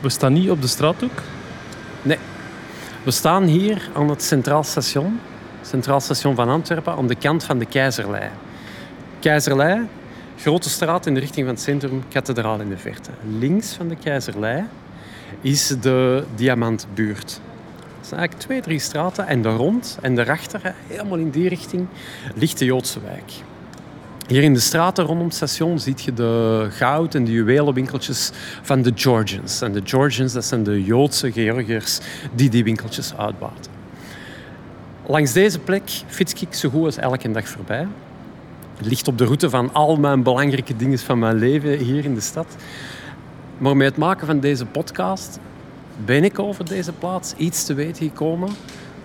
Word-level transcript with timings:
We 0.00 0.08
staan 0.08 0.32
niet 0.32 0.50
op 0.50 0.62
de 0.62 0.68
straathoek. 0.68 1.22
Nee. 2.02 2.18
We 3.02 3.10
staan 3.10 3.44
hier 3.44 3.90
aan 3.94 4.08
het 4.08 4.22
Centraal 4.22 4.64
Station. 4.64 5.20
Centraal 5.62 6.00
Station 6.00 6.34
van 6.34 6.48
Antwerpen 6.48 6.92
aan 6.92 7.06
de 7.06 7.14
kant 7.14 7.44
van 7.44 7.58
de 7.58 7.66
Keizerlei. 7.66 8.28
Keizerlei, 9.18 9.86
grote 10.36 10.70
straat 10.70 11.06
in 11.06 11.14
de 11.14 11.20
richting 11.20 11.46
van 11.46 11.54
het 11.54 11.64
centrum, 11.64 12.02
kathedraal 12.08 12.60
in 12.60 12.68
de 12.68 12.78
verte. 12.78 13.10
Links 13.38 13.72
van 13.72 13.88
de 13.88 13.96
Keizerlei 13.96 14.64
is 15.40 15.68
de 15.80 16.24
Diamantbuurt. 16.34 17.40
Dat 17.98 18.08
zijn 18.08 18.20
eigenlijk 18.20 18.48
twee, 18.48 18.60
drie 18.60 18.78
straten. 18.78 19.26
En 19.26 19.42
de 19.42 19.48
rond 19.48 19.98
en 20.02 20.14
daarachter, 20.14 20.74
helemaal 20.86 21.18
in 21.18 21.30
die 21.30 21.48
richting, 21.48 21.86
ligt 22.34 22.58
de 22.58 22.64
Joodse 22.64 23.00
wijk. 23.00 23.32
Hier 24.30 24.42
in 24.42 24.54
de 24.54 24.60
straten 24.60 25.04
rondom 25.04 25.26
het 25.26 25.34
station 25.34 25.78
zie 25.78 25.94
je 26.04 26.12
de 26.12 26.66
goud- 26.70 27.14
en 27.14 27.24
de 27.24 27.32
juwelenwinkeltjes 27.32 28.30
van 28.62 28.82
de 28.82 28.92
Georgians. 28.94 29.60
En 29.60 29.72
de 29.72 29.80
Georgians, 29.84 30.32
dat 30.32 30.44
zijn 30.44 30.62
de 30.62 30.84
Joodse 30.84 31.32
Georgiërs 31.32 31.98
die 32.34 32.50
die 32.50 32.64
winkeltjes 32.64 33.16
uitbaten. 33.16 33.72
Langs 35.06 35.32
deze 35.32 35.58
plek 35.58 35.82
fiets 36.06 36.42
ik 36.42 36.54
zo 36.54 36.68
goed 36.68 36.84
als 36.84 36.96
elke 36.96 37.30
dag 37.30 37.48
voorbij. 37.48 37.86
Het 38.76 38.86
ligt 38.86 39.08
op 39.08 39.18
de 39.18 39.24
route 39.24 39.50
van 39.50 39.72
al 39.72 39.96
mijn 39.96 40.22
belangrijke 40.22 40.76
dingen 40.76 40.98
van 40.98 41.18
mijn 41.18 41.36
leven 41.36 41.78
hier 41.78 42.04
in 42.04 42.14
de 42.14 42.20
stad. 42.20 42.56
Maar 43.58 43.76
met 43.76 43.88
het 43.88 43.96
maken 43.96 44.26
van 44.26 44.40
deze 44.40 44.66
podcast 44.66 45.38
ben 46.04 46.24
ik 46.24 46.38
over 46.38 46.68
deze 46.68 46.92
plaats 46.92 47.34
iets 47.36 47.64
te 47.64 47.74
weten 47.74 48.08
gekomen 48.08 48.48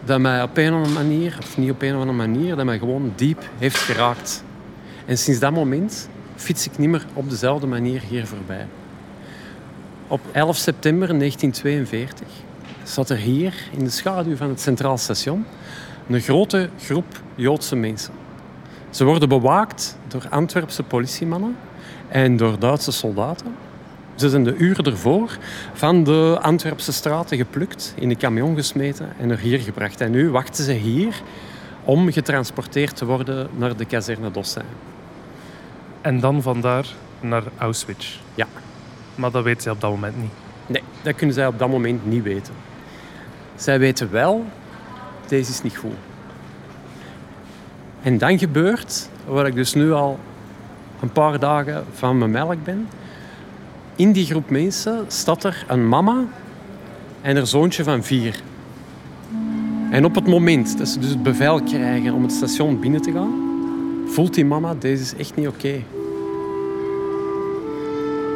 dat 0.03 0.19
mij 0.19 0.43
op 0.43 0.57
een 0.57 0.73
of 0.73 0.75
andere 0.75 1.03
manier, 1.03 1.37
of 1.39 1.57
niet 1.57 1.71
op 1.71 1.81
een 1.81 1.95
of 1.95 1.99
andere 1.99 2.17
manier, 2.17 2.55
dat 2.55 2.65
mij 2.65 2.79
gewoon 2.79 3.13
diep 3.15 3.49
heeft 3.57 3.77
geraakt. 3.77 4.44
En 5.05 5.17
sinds 5.17 5.39
dat 5.39 5.51
moment 5.51 6.09
fiets 6.35 6.65
ik 6.65 6.77
niet 6.77 6.89
meer 6.89 7.05
op 7.13 7.29
dezelfde 7.29 7.67
manier 7.67 8.01
hier 8.09 8.27
voorbij. 8.27 8.67
Op 10.07 10.21
11 10.31 10.55
september 10.55 11.07
1942 11.07 12.27
zat 12.83 13.09
er 13.09 13.17
hier 13.17 13.53
in 13.77 13.83
de 13.83 13.89
schaduw 13.89 14.35
van 14.35 14.49
het 14.49 14.61
Centraal 14.61 14.97
Station 14.97 15.45
een 16.09 16.21
grote 16.21 16.69
groep 16.79 17.21
Joodse 17.35 17.75
mensen. 17.75 18.13
Ze 18.89 19.05
worden 19.05 19.29
bewaakt 19.29 19.97
door 20.07 20.27
Antwerpse 20.29 20.83
politiemannen 20.83 21.55
en 22.07 22.37
door 22.37 22.59
Duitse 22.59 22.91
soldaten. 22.91 23.55
Ze 24.15 24.29
zijn 24.29 24.43
de 24.43 24.55
uren 24.55 24.85
ervoor 24.85 25.37
van 25.73 26.03
de 26.03 26.37
Antwerpse 26.41 26.93
straten 26.93 27.37
geplukt, 27.37 27.93
in 27.95 28.09
een 28.09 28.17
camion 28.17 28.55
gesmeten 28.55 29.13
en 29.19 29.29
er 29.29 29.39
hier 29.39 29.59
gebracht. 29.59 30.01
En 30.01 30.11
nu 30.11 30.29
wachten 30.29 30.63
ze 30.63 30.71
hier 30.71 31.21
om 31.83 32.11
getransporteerd 32.11 32.95
te 32.95 33.05
worden 33.05 33.49
naar 33.55 33.77
de 33.77 33.85
kazerne 33.85 34.31
Dossin. 34.31 34.63
En 36.05 36.19
dan 36.19 36.41
vandaar 36.41 36.85
naar 37.19 37.43
Auschwitz. 37.57 38.19
Ja. 38.35 38.47
Maar 39.15 39.31
dat 39.31 39.43
weet 39.43 39.61
zij 39.61 39.71
op 39.71 39.81
dat 39.81 39.91
moment 39.91 40.21
niet. 40.21 40.31
Nee, 40.67 40.81
dat 41.01 41.15
kunnen 41.15 41.35
zij 41.35 41.47
op 41.47 41.59
dat 41.59 41.69
moment 41.69 42.05
niet 42.05 42.23
weten. 42.23 42.53
Zij 43.55 43.79
weten 43.79 44.11
wel, 44.11 44.45
deze 45.27 45.51
is 45.51 45.61
niet 45.61 45.77
goed. 45.77 45.95
En 48.01 48.17
dan 48.17 48.39
gebeurt, 48.39 49.09
waar 49.27 49.47
ik 49.47 49.55
dus 49.55 49.73
nu 49.73 49.91
al 49.91 50.19
een 51.01 51.11
paar 51.11 51.39
dagen 51.39 51.85
van 51.93 52.17
mijn 52.17 52.31
melk 52.31 52.63
ben. 52.63 52.87
In 53.95 54.11
die 54.11 54.25
groep 54.25 54.49
mensen 54.49 55.05
staat 55.07 55.43
er 55.43 55.65
een 55.67 55.87
mama 55.87 56.23
en 57.21 57.35
haar 57.35 57.47
zoontje 57.47 57.83
van 57.83 58.03
vier. 58.03 58.41
En 59.91 60.05
op 60.05 60.15
het 60.15 60.27
moment 60.27 60.77
dat 60.77 60.87
ze 60.87 60.99
dus 60.99 61.09
het 61.09 61.23
bevel 61.23 61.61
krijgen 61.61 62.13
om 62.13 62.21
het 62.21 62.31
station 62.31 62.79
binnen 62.79 63.01
te 63.01 63.11
gaan, 63.11 63.33
voelt 64.07 64.33
die 64.33 64.45
mama, 64.45 64.75
deze 64.79 65.03
is 65.03 65.15
echt 65.15 65.35
niet 65.35 65.47
oké. 65.47 65.83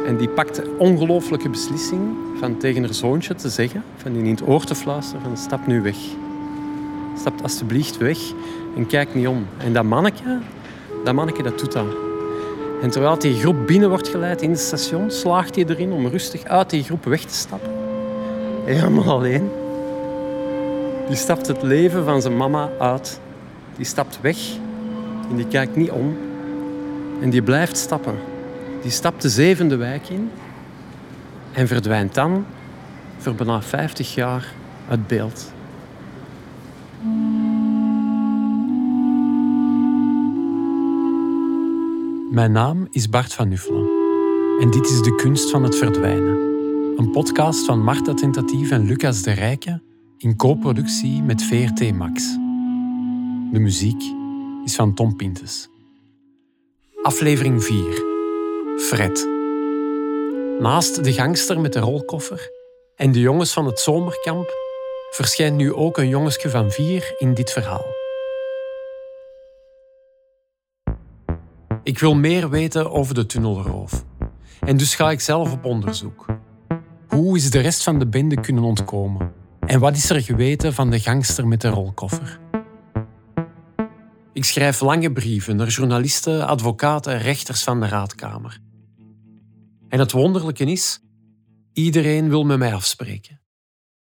En 0.06 0.16
die 0.16 0.28
pakt 0.28 0.54
de 0.54 0.74
ongelooflijke 0.78 1.48
beslissing 1.48 2.00
van 2.38 2.56
tegen 2.56 2.82
haar 2.82 2.94
zoontje 2.94 3.34
te 3.34 3.48
zeggen, 3.48 3.84
van 3.96 4.12
die 4.12 4.22
in 4.22 4.30
het 4.30 4.48
oor 4.48 4.64
te 4.64 4.74
fluisteren, 4.74 5.22
van 5.22 5.36
stap 5.36 5.66
nu 5.66 5.82
weg. 5.82 5.96
Stap 7.18 7.42
alsjeblieft 7.42 7.96
weg 7.96 8.18
en 8.76 8.86
kijk 8.86 9.14
niet 9.14 9.26
om. 9.26 9.46
En 9.58 9.72
dat 9.72 9.84
manneke, 9.84 10.38
dat 11.04 11.14
manneke 11.14 11.42
dat 11.42 11.58
doet 11.58 11.72
dat. 11.72 11.86
En 12.82 12.90
terwijl 12.90 13.18
die 13.18 13.34
groep 13.34 13.66
binnen 13.66 13.88
wordt 13.88 14.08
geleid 14.08 14.42
in 14.42 14.50
het 14.50 14.60
station, 14.60 15.10
slaagt 15.10 15.54
hij 15.54 15.64
erin 15.64 15.92
om 15.92 16.06
rustig 16.06 16.44
uit 16.44 16.70
die 16.70 16.82
groep 16.82 17.04
weg 17.04 17.20
te 17.20 17.34
stappen. 17.34 17.70
Helemaal 18.64 19.10
alleen. 19.10 19.50
Die 21.06 21.16
stapt 21.16 21.46
het 21.46 21.62
leven 21.62 22.04
van 22.04 22.22
zijn 22.22 22.36
mama 22.36 22.70
uit. 22.78 23.20
Die 23.76 23.86
stapt 23.86 24.18
weg 24.20 24.36
en 25.30 25.36
die 25.36 25.46
kijkt 25.46 25.76
niet 25.76 25.90
om. 25.90 26.16
En 27.20 27.30
die 27.30 27.42
blijft 27.42 27.76
stappen. 27.76 28.14
Die 28.82 28.90
stapt 28.90 29.22
de 29.22 29.28
zevende 29.28 29.76
wijk 29.76 30.08
in 30.08 30.30
en 31.52 31.66
verdwijnt 31.66 32.14
dan 32.14 32.44
voor 33.18 33.34
bijna 33.34 33.62
50 33.62 34.14
jaar 34.14 34.54
uit 34.88 35.06
beeld. 35.06 35.52
Mijn 42.30 42.52
naam 42.52 42.88
is 42.90 43.08
Bart 43.08 43.32
van 43.32 43.48
Nuffelen 43.48 43.88
en 44.60 44.70
dit 44.70 44.90
is 44.90 45.02
De 45.02 45.14
Kunst 45.14 45.50
van 45.50 45.62
het 45.62 45.76
Verdwijnen. 45.76 46.38
Een 46.96 47.10
podcast 47.10 47.64
van 47.64 47.82
Marta 47.82 48.14
Tentatief 48.14 48.70
en 48.70 48.84
Lucas 48.84 49.22
de 49.22 49.32
Rijke 49.32 49.82
in 50.16 50.36
co-productie 50.36 51.22
met 51.22 51.42
VRT 51.42 51.92
Max. 51.92 52.34
De 53.52 53.58
muziek 53.58 54.02
is 54.64 54.74
van 54.74 54.94
Tom 54.94 55.16
Pintes. 55.16 55.68
Aflevering 57.02 57.64
4. 57.64 58.09
Fred. 58.80 59.28
Naast 60.58 61.04
de 61.04 61.12
gangster 61.12 61.60
met 61.60 61.72
de 61.72 61.78
rolkoffer 61.78 62.50
en 62.96 63.12
de 63.12 63.20
jongens 63.20 63.52
van 63.52 63.66
het 63.66 63.80
zomerkamp 63.80 64.52
verschijnt 65.10 65.56
nu 65.56 65.72
ook 65.72 65.98
een 65.98 66.08
jongensje 66.08 66.50
van 66.50 66.70
vier 66.70 67.14
in 67.18 67.34
dit 67.34 67.50
verhaal. 67.50 67.84
Ik 71.82 71.98
wil 71.98 72.14
meer 72.14 72.50
weten 72.50 72.90
over 72.90 73.14
de 73.14 73.26
tunnelroof. 73.26 74.04
En 74.60 74.76
dus 74.76 74.94
ga 74.94 75.10
ik 75.10 75.20
zelf 75.20 75.52
op 75.52 75.64
onderzoek. 75.64 76.26
Hoe 77.08 77.36
is 77.36 77.50
de 77.50 77.60
rest 77.60 77.82
van 77.82 77.98
de 77.98 78.06
bende 78.06 78.40
kunnen 78.40 78.64
ontkomen? 78.64 79.32
En 79.66 79.80
wat 79.80 79.96
is 79.96 80.10
er 80.10 80.22
geweten 80.22 80.74
van 80.74 80.90
de 80.90 81.00
gangster 81.00 81.48
met 81.48 81.60
de 81.60 81.68
rolkoffer? 81.68 82.38
Ik 84.32 84.44
schrijf 84.44 84.80
lange 84.80 85.12
brieven 85.12 85.56
naar 85.56 85.68
journalisten, 85.68 86.46
advocaten, 86.46 87.18
rechters 87.18 87.62
van 87.62 87.80
de 87.80 87.86
raadkamer. 87.86 88.60
En 89.90 89.98
het 89.98 90.12
wonderlijke 90.12 90.64
is, 90.64 91.00
iedereen 91.72 92.28
wil 92.28 92.44
met 92.44 92.58
mij 92.58 92.74
afspreken. 92.74 93.40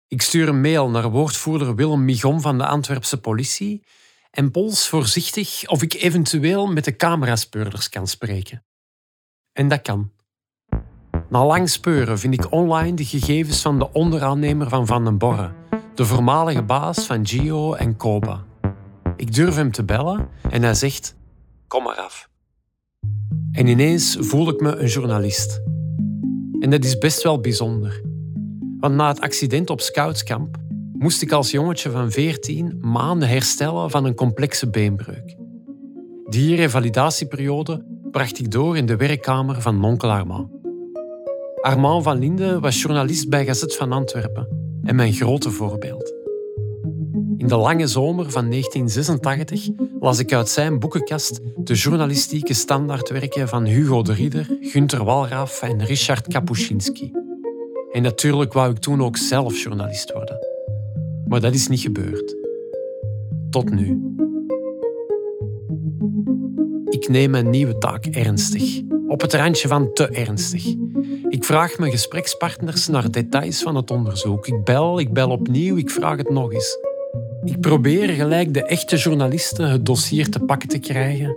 Ik 0.08 0.22
stuur 0.22 0.48
een 0.48 0.60
mail 0.60 0.90
naar 0.90 1.10
woordvoerder 1.10 1.74
Willem 1.74 2.04
Migon 2.04 2.40
van 2.40 2.58
de 2.58 2.66
Antwerpse 2.66 3.20
politie 3.20 3.84
en 4.30 4.50
pols 4.50 4.88
voorzichtig 4.88 5.68
of 5.68 5.82
ik 5.82 5.94
eventueel 5.94 6.66
met 6.66 6.84
de 6.84 6.96
cameraspeurders 6.96 7.88
kan 7.88 8.06
spreken. 8.06 8.64
En 9.52 9.68
dat 9.68 9.82
kan. 9.82 10.12
Na 11.28 11.44
lang 11.44 11.70
speuren 11.70 12.18
vind 12.18 12.34
ik 12.34 12.52
online 12.52 12.96
de 12.96 13.04
gegevens 13.04 13.62
van 13.62 13.78
de 13.78 13.92
onderaannemer 13.92 14.68
van 14.68 14.86
Van 14.86 15.04
den 15.04 15.18
Borre, 15.18 15.54
de 15.94 16.04
voormalige 16.04 16.62
baas 16.62 17.06
van 17.06 17.26
Gio 17.26 17.74
en 17.74 17.96
Koba. 17.96 18.44
Ik 19.16 19.34
durf 19.34 19.54
hem 19.54 19.72
te 19.72 19.84
bellen 19.84 20.28
en 20.50 20.62
hij 20.62 20.74
zegt: 20.74 21.16
Kom 21.66 21.82
maar 21.82 21.96
af. 21.96 22.28
En 23.52 23.66
ineens 23.66 24.16
voel 24.20 24.48
ik 24.48 24.60
me 24.60 24.76
een 24.76 24.88
journalist. 24.88 25.62
En 26.60 26.70
dat 26.70 26.84
is 26.84 26.98
best 26.98 27.22
wel 27.22 27.40
bijzonder. 27.40 28.00
Want 28.78 28.94
na 28.94 29.08
het 29.08 29.20
accident 29.20 29.70
op 29.70 29.80
Scoutskamp 29.80 30.56
moest 30.92 31.22
ik 31.22 31.32
als 31.32 31.50
jongetje 31.50 31.90
van 31.90 32.10
14 32.10 32.78
maanden 32.80 33.28
herstellen 33.28 33.90
van 33.90 34.04
een 34.04 34.14
complexe 34.14 34.70
beenbreuk. 34.70 35.36
Die 36.28 36.56
revalidatieperiode 36.56 37.84
bracht 38.10 38.38
ik 38.38 38.50
door 38.50 38.76
in 38.76 38.86
de 38.86 38.96
werkkamer 38.96 39.62
van 39.62 39.84
onkel 39.84 40.10
Armand. 40.10 40.50
Armand 41.60 42.02
van 42.02 42.18
Linde 42.18 42.60
was 42.60 42.82
journalist 42.82 43.28
bij 43.28 43.44
Gazet 43.44 43.76
van 43.76 43.92
Antwerpen 43.92 44.48
en 44.82 44.94
mijn 44.94 45.12
grote 45.12 45.50
voorbeeld. 45.50 46.19
In 47.40 47.46
de 47.46 47.56
lange 47.56 47.86
zomer 47.86 48.30
van 48.30 48.50
1986 48.50 49.68
las 50.00 50.18
ik 50.18 50.32
uit 50.32 50.48
zijn 50.48 50.78
boekenkast 50.78 51.40
de 51.56 51.74
journalistieke 51.74 52.54
standaardwerken 52.54 53.48
van 53.48 53.64
Hugo 53.64 54.02
de 54.02 54.12
Ridder, 54.12 54.58
Günter 54.60 55.04
Walraaf 55.04 55.62
en 55.62 55.84
Richard 55.84 56.28
Kapuscinski. 56.28 57.12
En 57.92 58.02
natuurlijk 58.02 58.52
wou 58.52 58.70
ik 58.70 58.78
toen 58.78 59.02
ook 59.02 59.16
zelf 59.16 59.62
journalist 59.62 60.12
worden. 60.12 60.38
Maar 61.28 61.40
dat 61.40 61.54
is 61.54 61.68
niet 61.68 61.80
gebeurd. 61.80 62.36
Tot 63.50 63.70
nu. 63.70 64.14
Ik 66.88 67.08
neem 67.08 67.30
mijn 67.30 67.50
nieuwe 67.50 67.78
taak 67.78 68.06
ernstig. 68.06 68.80
Op 69.08 69.20
het 69.20 69.34
randje 69.34 69.68
van 69.68 69.92
te 69.92 70.08
ernstig. 70.08 70.64
Ik 71.28 71.44
vraag 71.44 71.78
mijn 71.78 71.90
gesprekspartners 71.90 72.88
naar 72.88 73.10
details 73.10 73.62
van 73.62 73.76
het 73.76 73.90
onderzoek. 73.90 74.46
Ik 74.46 74.64
bel, 74.64 74.98
ik 75.00 75.12
bel 75.12 75.30
opnieuw, 75.30 75.76
ik 75.76 75.90
vraag 75.90 76.16
het 76.16 76.30
nog 76.30 76.52
eens. 76.52 76.89
Ik 77.44 77.60
probeer 77.60 78.08
gelijk 78.08 78.54
de 78.54 78.64
echte 78.64 78.96
journalisten 78.96 79.70
het 79.70 79.86
dossier 79.86 80.30
te 80.30 80.40
pakken 80.40 80.68
te 80.68 80.78
krijgen, 80.78 81.36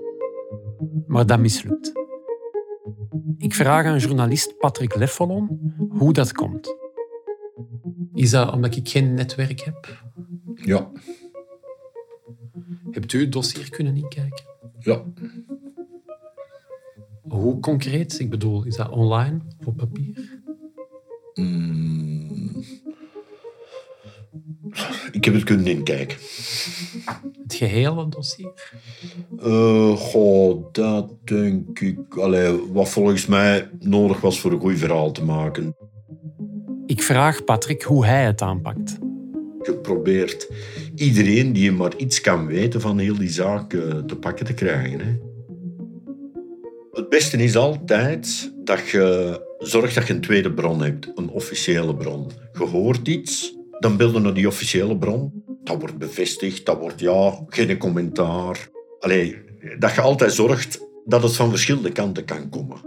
maar 1.08 1.26
dat 1.26 1.40
mislukt. 1.40 1.92
Ik 3.38 3.54
vraag 3.54 3.86
aan 3.86 3.98
journalist 3.98 4.58
Patrick 4.58 4.96
Leffelon 4.96 5.74
hoe 5.90 6.14
dat 6.14 6.32
komt. 6.32 6.76
Is 8.14 8.30
dat 8.30 8.54
omdat 8.54 8.76
ik 8.76 8.90
geen 8.90 9.14
netwerk 9.14 9.60
heb? 9.62 10.04
Ja, 10.56 10.92
Hebt 12.92 13.14
u 13.14 13.20
het 13.22 13.32
dossier 13.32 13.70
kunnen 13.70 13.96
inkijken? 13.96 14.46
ja. 14.80 15.04
Hoe 17.22 17.60
concreet? 17.60 18.20
Ik 18.20 18.30
bedoel, 18.30 18.66
is 18.66 18.76
dat 18.76 18.90
online 18.90 19.40
of 19.60 19.68
op 19.68 19.78
papier? 19.78 20.42
Mm. 21.34 22.64
Ik 25.12 25.26
heb 25.26 25.34
het 25.34 25.44
kunnen 25.44 25.68
inkijken. 25.68 26.18
Het 27.44 27.54
gehele 27.54 28.10
dossier? 28.10 28.72
Eh, 29.40 29.98
goh, 29.98 30.66
dat 30.72 31.12
denk 31.24 31.80
ik... 31.80 32.18
Allee, 32.18 32.72
wat 32.72 32.90
volgens 32.90 33.26
mij 33.26 33.70
nodig 33.80 34.22
was 34.22 34.40
voor 34.40 34.52
een 34.52 34.60
goed 34.60 34.78
verhaal 34.78 35.12
te 35.12 35.24
maken. 35.24 35.76
Ik 36.86 37.04
vraag 37.04 37.44
Patrick 37.44 37.84
hoe 37.84 38.06
hij 38.06 38.26
het 38.26 38.42
aanpakt. 38.42 38.98
Je 39.62 39.76
probeert 39.82 40.50
iedereen 40.96 41.54
die 41.54 41.72
maar 41.72 41.96
iets 41.98 42.22
kan 42.22 42.48
weten 42.48 42.82
van 42.82 42.98
heel 42.98 43.18
die 43.18 43.30
zaak 43.30 43.74
eh, 43.74 43.98
te 43.98 44.16
pakken 44.16 44.46
te 44.46 44.54
krijgen. 44.54 45.00
Hè. 45.00 45.18
Het 46.92 47.10
beste 47.10 47.38
is 47.38 47.56
altijd 47.56 48.54
dat 48.64 48.90
je 48.90 49.40
zorgt 49.60 49.96
dat 49.96 50.08
je 50.08 50.14
een 50.14 50.22
tweede 50.22 50.54
bron 50.54 50.82
hebt, 50.82 51.12
een 51.16 51.30
officiële 51.30 51.96
bron. 51.96 52.32
Je 52.54 52.66
hoort 52.66 53.08
iets, 53.08 53.56
dan 53.84 53.98
beelden 53.98 54.22
naar 54.22 54.34
die 54.34 54.48
officiële 54.48 54.98
bron. 54.98 55.44
Dat 55.64 55.80
wordt 55.80 55.98
bevestigd, 55.98 56.66
dat 56.66 56.80
wordt 56.80 57.00
ja, 57.00 57.44
geen 57.48 57.78
commentaar. 57.78 58.70
Allee, 59.00 59.38
dat 59.80 59.96
je 59.96 60.02
altijd 60.02 60.34
zorgt 60.34 60.80
dat 61.06 61.24
het 61.24 61.36
van 61.36 61.50
verschillende 61.50 61.92
kanten 61.92 62.26
kan 62.26 62.50
komen. 62.50 62.78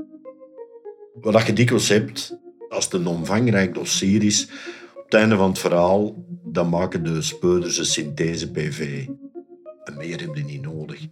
Wat 1.20 1.46
je 1.46 1.52
dikwijls 1.52 1.88
hebt, 1.88 2.38
als 2.69 2.84
het 2.84 2.93
een 2.94 3.06
omvangrijk 3.06 3.75
dossier 3.75 4.22
is, 4.22 4.48
op 4.96 5.04
het 5.04 5.14
einde 5.14 5.37
van 5.37 5.48
het 5.48 5.58
verhaal, 5.58 6.14
dan 6.44 6.69
maken 6.69 7.04
de 7.04 7.22
speurders 7.22 7.78
een 7.78 7.84
synthese-PV. 7.84 9.06
En 9.84 9.96
meer 9.96 10.20
heb 10.20 10.34
je 10.34 10.44
niet 10.44 10.62
nodig. 10.62 11.06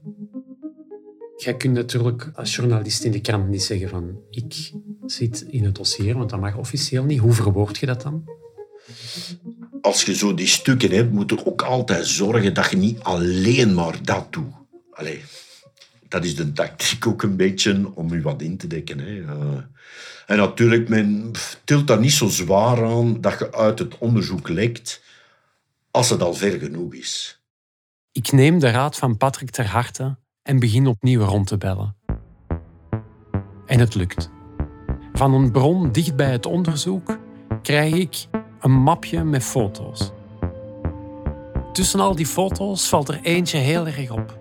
Jij 1.36 1.56
kunt 1.56 1.74
natuurlijk 1.74 2.30
als 2.34 2.56
journalist 2.56 3.04
in 3.04 3.12
de 3.12 3.20
krant 3.20 3.48
niet 3.48 3.62
zeggen 3.62 3.88
van 3.88 4.20
ik 4.30 4.72
zit 5.06 5.44
in 5.48 5.64
het 5.64 5.74
dossier, 5.74 6.16
want 6.18 6.30
dat 6.30 6.40
mag 6.40 6.56
officieel 6.56 7.04
niet. 7.04 7.20
Hoe 7.20 7.32
verwoord 7.32 7.78
je 7.78 7.86
dat 7.86 8.02
dan? 8.02 8.24
Als 9.84 10.02
je 10.02 10.14
zo 10.14 10.34
die 10.34 10.46
stukken 10.46 10.90
hebt, 10.90 11.12
moet 11.12 11.30
je 11.30 11.46
ook 11.46 11.62
altijd 11.62 12.06
zorgen 12.06 12.54
dat 12.54 12.70
je 12.70 12.76
niet 12.76 13.02
alleen 13.02 13.74
maar 13.74 13.98
dat 14.02 14.32
doet. 14.32 14.52
Allee, 14.90 15.22
dat 16.08 16.24
is 16.24 16.36
de 16.36 16.52
tactiek 16.52 17.06
ook 17.06 17.22
een 17.22 17.36
beetje 17.36 17.90
om 17.94 18.14
je 18.14 18.20
wat 18.20 18.42
in 18.42 18.56
te 18.56 18.66
dekken. 18.66 18.98
Hè. 18.98 19.22
Eh, 19.22 19.58
en 20.26 20.36
natuurlijk, 20.36 20.88
men 20.88 21.30
tilt 21.64 21.86
daar 21.86 22.00
niet 22.00 22.12
zo 22.12 22.26
zwaar 22.28 22.84
aan 22.84 23.20
dat 23.20 23.38
je 23.38 23.52
uit 23.52 23.78
het 23.78 23.98
onderzoek 23.98 24.48
lekt 24.48 25.02
als 25.90 26.10
het 26.10 26.22
al 26.22 26.34
ver 26.34 26.58
genoeg 26.58 26.94
is. 26.94 27.42
Ik 28.12 28.32
neem 28.32 28.58
de 28.58 28.70
raad 28.70 28.96
van 28.96 29.16
Patrick 29.16 29.50
ter 29.50 29.66
harte 29.66 30.16
en 30.42 30.58
begin 30.58 30.86
opnieuw 30.86 31.24
rond 31.24 31.46
te 31.46 31.58
bellen. 31.58 31.96
En 33.66 33.78
het 33.78 33.94
lukt. 33.94 34.30
Van 35.12 35.34
een 35.34 35.52
bron 35.52 35.92
dicht 35.92 36.16
bij 36.16 36.30
het 36.30 36.46
onderzoek 36.46 37.18
krijg 37.62 37.94
ik 37.94 38.26
een 38.64 38.82
mapje 38.82 39.24
met 39.24 39.42
foto's. 39.42 40.10
Tussen 41.72 42.00
al 42.00 42.14
die 42.14 42.26
foto's 42.26 42.88
valt 42.88 43.08
er 43.08 43.20
eentje 43.22 43.58
heel 43.58 43.86
erg 43.86 44.10
op. 44.10 44.38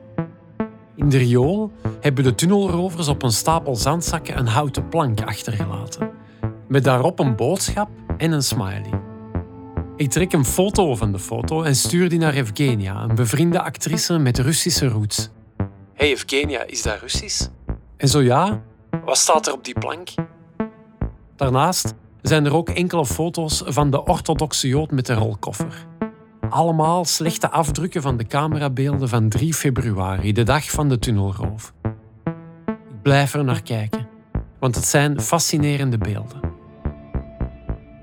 In 0.96 1.10
de 1.10 1.18
riool 1.18 1.72
hebben 2.00 2.24
de 2.24 2.36
tunnelrovers 2.36 3.08
op 3.08 3.24
een 3.24 3.32
stapel 3.32 3.76
zandzakken 3.76 4.38
een 4.38 4.48
houten 4.48 4.90
plank 4.90 5.22
achtergelaten. 5.22 6.12
Met 6.68 6.84
daarop 6.84 7.20
een 7.20 7.36
boodschap 7.36 7.90
en 8.18 8.32
een 8.32 8.44
smiley. 8.44 9.02
Ik 9.96 10.10
trek 10.10 10.34
een 10.34 10.46
foto 10.46 10.96
van 10.96 11.12
de 11.12 11.20
foto 11.20 11.64
en 11.64 11.76
stuur 11.76 12.10
die 12.10 12.20
naar 12.20 12.34
Evgenia, 12.34 13.04
een 13.04 13.16
bevriende 13.16 13.62
actrice 13.62 14.18
met 14.18 14.40
Russische 14.40 14.88
roots. 14.88 15.30
Hey 15.94 16.08
Evgenia, 16.08 16.64
is 16.64 16.82
dat 16.82 17.00
Russisch? 17.00 17.48
En 17.98 18.08
zo 18.08 18.22
ja, 18.22 18.62
wat 19.06 19.18
staat 19.18 19.48
er 19.48 19.54
op 19.54 19.64
die 19.64 19.80
plank? 19.80 20.10
Daarnaast 21.36 21.94
zijn 22.24 22.46
er 22.46 22.56
ook 22.56 22.70
enkele 22.70 23.06
foto's 23.06 23.64
van 23.66 23.92
de 23.92 24.06
orthodoxe 24.06 24.68
Jood 24.68 24.92
met 24.92 25.06
de 25.06 25.14
rolkoffer. 25.14 25.88
Allemaal 26.50 27.06
slechte 27.06 27.50
afdrukken 27.50 28.02
van 28.02 28.18
de 28.18 28.26
camerabeelden 28.26 29.10
van 29.10 29.30
3 29.30 29.54
februari, 29.54 30.34
de 30.34 30.44
dag 30.44 30.72
van 30.72 30.90
de 30.90 31.00
tunnelroof. 31.00 31.74
Ik 32.66 33.02
blijf 33.02 33.34
er 33.34 33.44
naar 33.44 33.62
kijken, 33.62 34.08
want 34.60 34.76
het 34.76 34.86
zijn 34.86 35.22
fascinerende 35.22 35.98
beelden. 35.98 36.52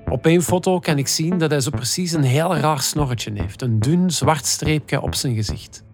Op 0.08 0.26
één 0.26 0.42
foto 0.42 0.78
kan 0.78 0.98
ik 0.98 1.08
zien 1.08 1.38
dat 1.38 1.50
hij 1.50 1.60
zo 1.60 1.70
precies 1.70 2.12
een 2.12 2.22
heel 2.22 2.56
raar 2.56 2.80
snorretje 2.80 3.32
heeft, 3.34 3.62
een 3.62 3.80
dun 3.80 4.10
zwart 4.10 4.46
streepje 4.46 5.00
op 5.00 5.14
zijn 5.14 5.34
gezicht. 5.34 5.84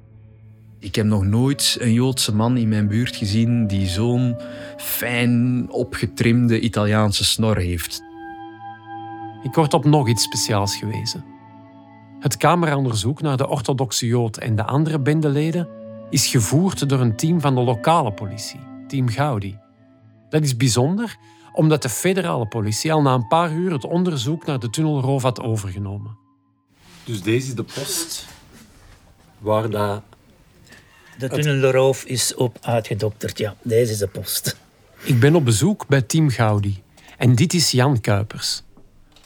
Ik 0.78 0.94
heb 0.94 1.06
nog 1.06 1.24
nooit 1.24 1.76
een 1.80 1.92
Joodse 1.92 2.34
man 2.34 2.56
in 2.56 2.68
mijn 2.68 2.88
buurt 2.88 3.16
gezien 3.16 3.66
die 3.66 3.86
zo'n 3.86 4.36
fijn 4.76 5.66
opgetrimde 5.70 6.60
Italiaanse 6.60 7.24
snor 7.24 7.56
heeft. 7.56 8.05
Ik 9.46 9.54
word 9.54 9.74
op 9.74 9.84
nog 9.84 10.08
iets 10.08 10.22
speciaals 10.22 10.76
gewezen. 10.76 11.24
Het 12.20 12.36
cameraonderzoek 12.36 13.20
naar 13.20 13.36
de 13.36 13.48
orthodoxe 13.48 14.06
Jood 14.06 14.36
en 14.36 14.56
de 14.56 14.64
andere 14.64 14.98
bendeleden 14.98 15.68
is 16.10 16.26
gevoerd 16.26 16.88
door 16.88 17.00
een 17.00 17.16
team 17.16 17.40
van 17.40 17.54
de 17.54 17.60
lokale 17.60 18.12
politie, 18.12 18.60
Team 18.88 19.08
Gaudi. 19.08 19.58
Dat 20.28 20.42
is 20.42 20.56
bijzonder 20.56 21.16
omdat 21.52 21.82
de 21.82 21.88
federale 21.88 22.46
politie 22.46 22.92
al 22.92 23.02
na 23.02 23.14
een 23.14 23.26
paar 23.26 23.52
uur 23.52 23.72
het 23.72 23.84
onderzoek 23.84 24.46
naar 24.46 24.58
de 24.58 24.70
tunnelroof 24.70 25.22
had 25.22 25.40
overgenomen. 25.40 26.16
Dus 27.04 27.22
deze 27.22 27.46
is 27.46 27.54
de 27.54 27.62
post 27.62 28.26
waar 29.38 29.70
dat... 29.70 30.02
De 31.18 31.28
tunnelroof 31.28 32.04
is 32.04 32.34
op 32.34 32.58
uitgedokterd, 32.60 33.38
ja. 33.38 33.54
Deze 33.62 33.92
is 33.92 33.98
de 33.98 34.08
post. 34.08 34.56
Ik 35.02 35.20
ben 35.20 35.34
op 35.34 35.44
bezoek 35.44 35.86
bij 35.86 36.02
Team 36.02 36.28
Gaudi 36.28 36.82
en 37.16 37.34
dit 37.34 37.54
is 37.54 37.70
Jan 37.70 38.00
Kuipers. 38.00 38.64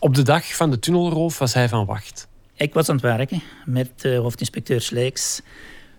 Op 0.03 0.15
de 0.15 0.23
dag 0.23 0.57
van 0.57 0.71
de 0.71 0.79
tunnelroof 0.79 1.39
was 1.39 1.55
hij 1.55 1.69
van 1.69 1.87
wacht. 1.87 2.29
Ik 2.55 2.75
was 2.75 2.89
aan 2.89 2.95
het 2.95 3.05
werken 3.05 3.43
met 3.65 3.91
eh, 3.97 4.19
hoofdinspecteur 4.19 4.81
Sleeks. 4.81 5.43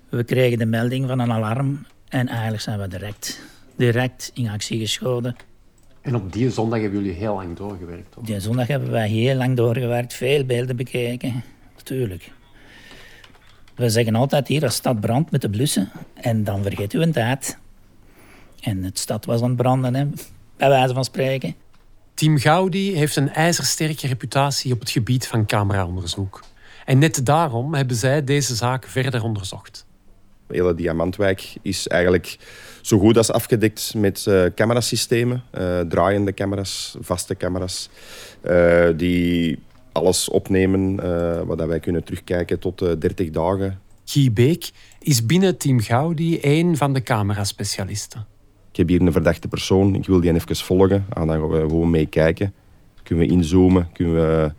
We 0.09 0.23
kregen 0.23 0.57
de 0.57 0.65
melding 0.65 1.07
van 1.07 1.19
een 1.19 1.31
alarm 1.31 1.85
en 2.07 2.27
eigenlijk 2.27 2.61
zijn 2.61 2.79
we 2.79 2.87
direct, 2.87 3.41
direct 3.75 4.31
in 4.33 4.49
actie 4.49 4.79
geschoten. 4.79 5.35
En 6.01 6.15
op 6.15 6.33
die 6.33 6.51
zondag 6.51 6.79
hebben 6.81 7.01
jullie 7.01 7.15
heel 7.15 7.33
lang 7.33 7.57
doorgewerkt. 7.57 8.11
Toch? 8.11 8.23
Die 8.23 8.39
zondag 8.39 8.67
hebben 8.67 8.91
wij 8.91 9.07
heel 9.07 9.35
lang 9.35 9.57
doorgewerkt, 9.57 10.13
veel 10.13 10.45
beelden 10.45 10.75
bekeken. 10.75 11.43
Natuurlijk. 11.75 12.31
We 13.75 13.89
zeggen 13.89 14.15
altijd 14.15 14.47
hier, 14.47 14.63
als 14.63 14.75
stad 14.75 14.99
brandt 14.99 15.31
met 15.31 15.41
de 15.41 15.49
blussen, 15.49 15.91
en 16.13 16.43
dan 16.43 16.63
vergeet 16.63 16.93
u 16.93 17.01
een 17.01 17.11
tijd. 17.11 17.57
En 18.61 18.83
het 18.83 18.99
stad 18.99 19.25
was 19.25 19.41
aan 19.41 19.47
het 19.47 19.57
branden, 19.57 19.95
hè, 19.95 20.07
bij 20.57 20.69
wijze 20.69 20.93
van 20.93 21.03
spreken. 21.05 21.55
Team 22.21 22.37
Gaudi 22.37 22.95
heeft 22.95 23.15
een 23.15 23.29
ijzersterke 23.29 24.07
reputatie 24.07 24.73
op 24.73 24.79
het 24.79 24.89
gebied 24.89 25.27
van 25.27 25.45
cameraonderzoek. 25.45 26.43
En 26.85 26.99
net 26.99 27.25
daarom 27.25 27.73
hebben 27.73 27.95
zij 27.95 28.23
deze 28.23 28.55
zaak 28.55 28.85
verder 28.87 29.23
onderzocht. 29.23 29.85
De 30.47 30.55
hele 30.55 30.75
Diamantwijk 30.75 31.55
is 31.61 31.87
eigenlijk 31.87 32.37
zo 32.81 32.99
goed 32.99 33.17
als 33.17 33.31
afgedekt 33.31 33.93
met 33.95 34.25
uh, 34.27 34.45
camerasystemen. 34.55 35.43
Uh, 35.57 35.79
draaiende 35.79 36.33
camera's, 36.33 36.95
vaste 36.99 37.35
camera's. 37.35 37.89
Uh, 38.43 38.89
die 38.95 39.59
alles 39.91 40.29
opnemen, 40.29 40.95
wat 41.45 41.65
wij 41.65 41.79
kunnen 41.79 42.03
terugkijken 42.03 42.59
tot 42.59 43.01
30 43.01 43.29
dagen. 43.29 43.79
Guy 44.05 44.33
Beek 44.33 44.69
is 44.99 45.25
binnen 45.25 45.57
Team 45.57 45.79
Gaudi 45.79 46.39
één 46.39 46.77
van 46.77 46.93
de 46.93 47.03
cameraspecialisten. 47.03 48.30
Ik 48.71 48.77
heb 48.77 48.87
hier 48.87 49.01
een 49.01 49.11
verdachte 49.11 49.47
persoon, 49.47 49.95
ik 49.95 50.05
wil 50.05 50.21
die 50.21 50.33
even 50.33 50.55
volgen. 50.55 51.05
Ah, 51.09 51.27
dan 51.27 51.39
gaan 51.39 51.49
we 51.49 51.59
gewoon 51.59 51.89
meekijken. 51.89 52.53
Kunnen 53.03 53.27
we 53.27 53.33
inzoomen, 53.33 53.89
kunnen 53.93 54.13
we... 54.13 54.51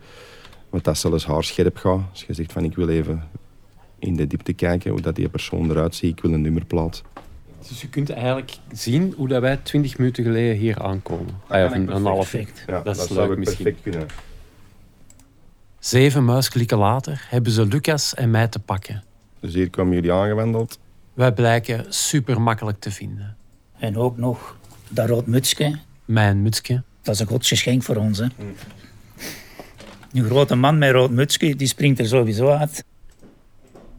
Want 0.69 0.83
dat 0.83 0.97
zelfs 0.97 1.25
haarscherp 1.25 1.77
gaat. 1.77 2.01
Als 2.11 2.23
je 2.27 2.33
zegt 2.33 2.51
van 2.51 2.63
ik 2.63 2.75
wil 2.75 2.89
even 2.89 3.23
in 3.99 4.15
de 4.15 4.27
diepte 4.27 4.53
kijken 4.53 4.91
hoe 4.91 5.01
dat 5.01 5.15
die 5.15 5.29
persoon 5.29 5.69
eruit 5.69 5.95
ziet, 5.95 6.11
ik 6.17 6.23
wil 6.23 6.33
een 6.33 6.41
nummerplaat. 6.41 7.03
Dus 7.67 7.81
je 7.81 7.89
kunt 7.89 8.09
eigenlijk 8.09 8.57
zien 8.71 9.13
hoe 9.17 9.27
dat 9.27 9.41
wij 9.41 9.57
20 9.57 9.97
minuten 9.97 10.23
geleden 10.23 10.55
hier 10.55 10.81
aankomen. 10.81 11.41
Ah, 11.47 11.65
of 11.65 11.71
een, 11.71 11.95
een 11.95 12.05
half 12.05 12.33
uur. 12.33 12.47
Ja, 12.67 12.81
dat 12.81 12.97
is 12.97 13.07
zou 13.07 13.19
leuk 13.19 13.31
ik 13.31 13.37
misschien. 13.37 13.63
perfect 13.63 13.83
kunnen. 13.83 14.07
Zeven 15.79 16.25
muisklikken 16.25 16.77
later 16.77 17.25
hebben 17.29 17.51
ze 17.51 17.65
Lucas 17.65 18.13
en 18.13 18.31
mij 18.31 18.47
te 18.47 18.59
pakken. 18.59 19.03
Dus 19.39 19.53
hier 19.53 19.69
komen 19.69 19.93
jullie 19.93 20.11
aangewandeld. 20.11 20.79
Wij 21.13 21.33
blijken 21.33 21.85
super 21.93 22.41
makkelijk 22.41 22.79
te 22.79 22.91
vinden. 22.91 23.37
En 23.77 23.97
ook 23.97 24.17
nog 24.17 24.57
dat 24.89 25.09
rood 25.09 25.25
mutsje, 25.27 25.79
Mijn 26.05 26.41
mutsje. 26.41 26.83
dat 27.01 27.13
is 27.13 27.19
een 27.19 27.27
godsgeschenk 27.27 27.83
voor 27.83 27.95
ons. 27.95 28.17
Hè. 28.17 28.25
Een 30.13 30.23
grote 30.23 30.55
man 30.55 30.77
met 30.77 30.91
rood 30.91 31.11
mutsje, 31.11 31.55
die 31.55 31.67
springt 31.67 31.99
er 31.99 32.07
sowieso 32.07 32.47
uit. 32.47 32.83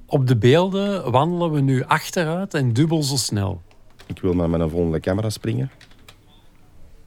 Op 0.07 0.27
de 0.27 0.37
beelden 0.37 1.11
wandelen 1.11 1.53
we 1.53 1.61
nu 1.61 1.85
achteruit 1.85 2.55
en 2.55 2.73
dubbel 2.73 3.03
zo 3.03 3.17
snel. 3.17 3.63
Ik 4.07 4.21
wil 4.21 4.33
met 4.35 4.49
mijn 4.49 4.71
volgende 4.71 5.01
camera 5.01 5.31
springen. 5.31 5.71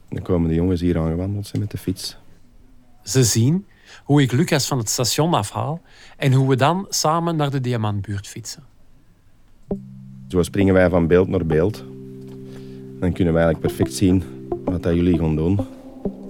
Dan 0.08 0.22
komen 0.22 0.48
de 0.48 0.54
jongens 0.54 0.80
hier 0.80 0.98
aangewandeld 0.98 1.46
zijn 1.46 1.62
met 1.62 1.70
de 1.70 1.78
fiets. 1.78 2.16
Ze 3.02 3.24
zien 3.24 3.66
hoe 4.04 4.22
ik 4.22 4.32
Lucas 4.32 4.66
van 4.66 4.78
het 4.78 4.88
station 4.88 5.34
afhaal 5.34 5.80
en 6.16 6.32
hoe 6.32 6.48
we 6.48 6.56
dan 6.56 6.86
samen 6.88 7.36
naar 7.36 7.50
de 7.50 7.60
Diamantbuurt 7.60 8.26
fietsen. 8.26 8.62
Zo 10.28 10.42
springen 10.42 10.74
wij 10.74 10.90
van 10.90 11.06
beeld 11.06 11.28
naar 11.28 11.46
beeld. 11.46 11.84
Dan 13.00 13.12
kunnen 13.12 13.34
we 13.34 13.40
eigenlijk 13.40 13.74
perfect 13.74 13.96
zien 13.96 14.22
wat 14.64 14.82
dat 14.82 14.94
jullie 14.94 15.18
gaan 15.18 15.36
doen. 15.36 15.60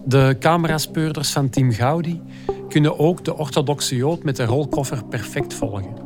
De 0.04 0.36
cameraspeurders 0.40 1.30
van 1.30 1.48
Team 1.48 1.70
Gaudi 1.70 2.20
kunnen 2.68 2.98
ook 2.98 3.24
de 3.24 3.36
orthodoxe 3.36 3.96
Jood 3.96 4.22
met 4.22 4.36
de 4.36 4.44
rolkoffer 4.44 5.04
perfect 5.04 5.54
volgen. 5.54 5.96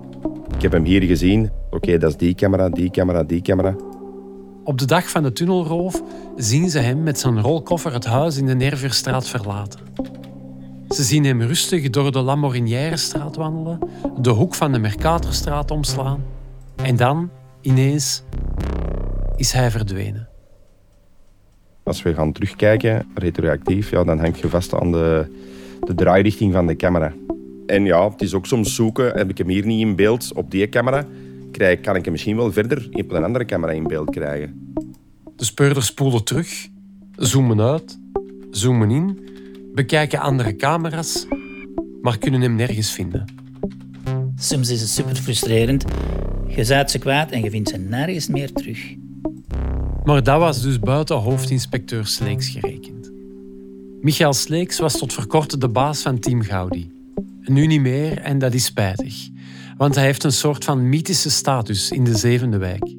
Ik 0.54 0.62
heb 0.62 0.73
hem 0.73 0.85
hier 0.85 1.02
gezien. 1.02 1.50
Oké, 1.71 1.99
dat 1.99 2.11
is 2.11 2.16
die 2.16 2.35
camera, 2.35 2.69
die 2.69 2.90
camera, 2.90 3.23
die 3.23 3.42
camera. 3.42 3.76
Op 4.64 4.78
de 4.78 4.85
dag 4.85 5.11
van 5.11 5.23
de 5.23 5.33
tunnelroof 5.33 6.02
zien 6.37 6.71
ze 6.71 6.78
hem 6.78 7.02
met 7.02 7.19
zijn 7.19 7.40
rolkoffer 7.40 7.92
het 7.92 8.04
huis 8.04 8.37
in 8.37 8.47
de 8.47 8.54
Nervierstraat 8.54 9.28
verlaten. 9.28 9.81
Ze 10.88 11.02
zien 11.02 11.25
hem 11.25 11.42
rustig 11.42 11.90
door 11.90 12.12
de 12.12 12.21
Lamorinière-straat 12.21 13.37
wandelen, 13.37 13.78
de 14.21 14.31
hoek 14.31 14.54
van 14.54 14.73
de 14.73 14.78
Mercatorstraat 14.78 15.71
omslaan 15.71 16.25
en 16.76 16.97
dan, 16.97 17.31
ineens, 17.61 18.23
is 19.37 19.52
hij 19.52 19.71
verdwenen. 19.71 20.32
Als 21.85 22.03
we 22.03 22.15
gaan 22.15 22.33
terugkijken, 22.33 23.07
retroactief, 23.15 23.91
ja, 23.91 24.05
dan 24.05 24.19
hang 24.19 24.37
je 24.37 24.49
vast 24.49 24.75
aan 24.75 24.93
de, 24.93 25.27
de 25.81 25.95
draairichting 25.95 26.53
van 26.53 26.67
de 26.67 26.77
camera. 26.77 27.12
En 27.67 27.85
ja, 27.85 28.11
het 28.11 28.23
is 28.23 28.35
ook 28.35 28.47
soms 28.47 28.75
zoeken. 28.75 29.12
Heb 29.12 29.31
ik 29.31 29.39
hem 29.39 29.49
hier 29.49 29.67
niet 29.67 29.81
in 29.81 29.97
beeld 29.97 30.33
op 30.35 30.51
die 30.51 30.69
camera, 30.69 31.07
krijg, 31.51 31.81
kan 31.81 31.97
ik 31.97 32.03
hem 32.03 32.12
misschien 32.12 32.37
wel 32.37 32.53
verder 32.53 32.89
op 32.93 33.12
een 33.12 33.25
andere 33.25 33.45
camera 33.45 33.73
in 33.73 33.83
beeld 33.83 34.11
krijgen. 34.11 34.75
De 35.37 35.45
speurders 35.45 35.87
spoelen 35.87 36.25
terug, 36.25 36.69
zoomen 37.17 37.61
uit, 37.61 37.99
zoomen 38.51 38.91
in, 38.91 39.19
bekijken 39.75 40.21
andere 40.21 40.57
camera's, 40.57 41.27
maar 42.03 42.19
kunnen 42.19 42.41
hem 42.41 42.55
nergens 42.55 42.93
vinden. 42.93 43.25
Soms 44.37 44.71
is 44.71 44.81
het 44.81 44.91
super 44.91 45.17
frustrerend. 45.17 45.85
Je 46.47 46.65
zaat 46.65 46.91
ze 46.91 46.99
kwijt 46.99 47.31
en 47.31 47.43
je 47.43 47.51
vindt 47.51 47.69
ze 47.69 47.77
nergens 47.77 48.29
meer 48.29 48.53
terug. 48.53 48.95
Maar 50.05 50.23
dat 50.23 50.39
was 50.39 50.63
dus 50.63 50.79
buiten 50.79 51.17
hoofdinspecteur 51.17 52.07
Sleeks 52.07 52.49
gerekend. 52.49 53.11
Michael 54.01 54.33
Sleeks 54.33 54.79
was 54.79 54.99
tot 54.99 55.13
voor 55.13 55.27
kort 55.27 55.61
de 55.61 55.69
baas 55.69 56.03
van 56.03 56.19
Team 56.19 56.43
Gaudi. 56.43 56.91
Nu 57.43 57.67
niet 57.67 57.81
meer 57.81 58.19
en 58.19 58.39
dat 58.39 58.55
is 58.55 58.65
spijtig. 58.65 59.29
Want 59.77 59.95
hij 59.95 60.05
heeft 60.05 60.25
een 60.25 60.33
soort 60.33 60.65
van 60.65 60.89
mythische 60.89 61.31
status 61.31 61.91
in 61.91 62.05
de 62.05 62.17
zevende 62.17 62.59
wijk. 62.59 62.95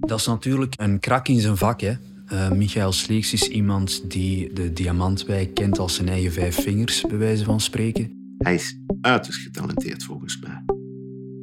Dat 0.00 0.18
is 0.18 0.26
natuurlijk 0.26 0.74
een 0.76 1.00
krak 1.00 1.28
in 1.28 1.40
zijn 1.40 1.56
vak. 1.56 1.80
Hè. 1.80 1.92
Uh, 2.32 2.50
Michael 2.50 2.92
Sleeks 2.92 3.32
is 3.32 3.48
iemand 3.48 4.10
die 4.10 4.52
de 4.52 4.72
Diamantwijk 4.72 5.54
kent 5.54 5.78
als 5.78 5.94
zijn 5.94 6.08
eigen 6.08 6.32
vijf 6.32 6.62
vingers, 6.62 7.00
bij 7.08 7.18
wijze 7.18 7.44
van 7.44 7.60
spreken. 7.60 8.36
Hij 8.38 8.54
is 8.54 8.78
uiterst 9.00 9.40
getalenteerd 9.40 10.04
volgens 10.04 10.38
mij. 10.40 10.81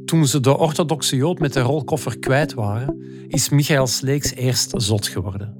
Toen 0.09 0.27
ze 0.27 0.39
de 0.39 0.57
orthodoxe 0.57 1.15
Jood 1.15 1.39
met 1.39 1.53
de 1.53 1.59
rolkoffer 1.59 2.19
kwijt 2.19 2.53
waren, 2.53 3.03
is 3.27 3.49
Michael 3.49 3.87
Sleeks 3.87 4.33
eerst 4.33 4.73
zot 4.75 5.07
geworden. 5.07 5.57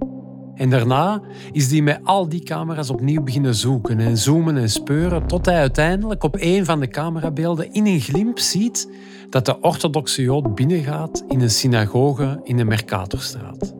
En 0.55 0.69
daarna 0.69 1.21
is 1.51 1.71
hij 1.71 1.81
met 1.81 1.99
al 2.03 2.29
die 2.29 2.43
camera's 2.43 2.89
opnieuw 2.89 3.23
beginnen 3.23 3.55
zoeken 3.55 3.99
en 3.99 4.17
zoomen 4.17 4.57
en 4.57 4.69
speuren 4.69 5.27
tot 5.27 5.45
hij 5.45 5.55
uiteindelijk 5.55 6.23
op 6.23 6.35
een 6.39 6.65
van 6.65 6.79
de 6.79 6.87
camerabeelden 6.87 7.73
in 7.73 7.85
een 7.85 7.99
glimp 7.99 8.39
ziet 8.39 8.89
dat 9.29 9.45
de 9.45 9.59
orthodoxe 9.59 10.21
Jood 10.21 10.55
binnengaat 10.55 11.23
in 11.27 11.41
een 11.41 11.49
synagoge 11.49 12.39
in 12.43 12.57
de 12.57 12.65
Mercatorstraat. 12.65 13.73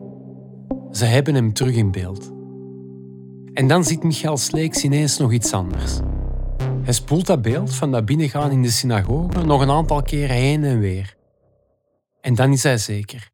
Ze 0.90 1.04
hebben 1.04 1.34
hem 1.34 1.52
terug 1.52 1.74
in 1.74 1.90
beeld. 1.90 2.32
En 3.52 3.68
dan 3.68 3.84
ziet 3.84 4.02
Michael 4.02 4.36
Sleeks 4.36 4.84
ineens 4.84 5.18
nog 5.18 5.32
iets 5.32 5.52
anders. 5.52 6.00
Hij 6.82 6.92
spoelt 6.92 7.26
dat 7.26 7.42
beeld 7.42 7.74
van 7.74 7.92
dat 7.92 8.04
binnengaan 8.04 8.50
in 8.50 8.62
de 8.62 8.70
synagoge 8.70 9.44
nog 9.44 9.60
een 9.60 9.70
aantal 9.70 10.02
keren 10.02 10.36
heen 10.36 10.64
en 10.64 10.78
weer. 10.78 11.16
En 12.20 12.34
dan 12.34 12.52
is 12.52 12.62
hij 12.62 12.78
zeker. 12.78 13.30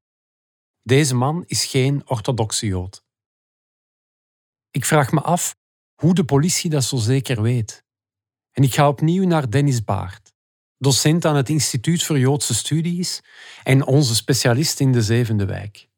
Deze 0.83 1.15
man 1.15 1.45
is 1.47 1.65
geen 1.65 2.03
orthodoxe 2.09 2.67
Jood. 2.67 3.05
Ik 4.71 4.85
vraag 4.85 5.13
me 5.13 5.21
af 5.21 5.57
hoe 5.95 6.15
de 6.15 6.25
politie 6.25 6.71
dat 6.71 6.85
zo 6.85 6.97
zeker 6.97 7.43
weet. 7.43 7.85
En 8.53 8.63
ik 8.63 8.75
ga 8.75 8.89
opnieuw 8.89 9.27
naar 9.27 9.51
Dennis 9.51 9.85
Baart, 9.85 10.33
docent 10.79 11.25
aan 11.25 11.37
het 11.37 11.49
Instituut 11.49 12.03
voor 12.03 12.19
Joodse 12.19 12.55
Studies 12.55 13.23
en 13.63 13.87
onze 13.87 14.15
specialist 14.15 14.81
in 14.81 14.93
de 14.93 15.03
Zevende 15.03 15.45
Wijk. 15.45 15.89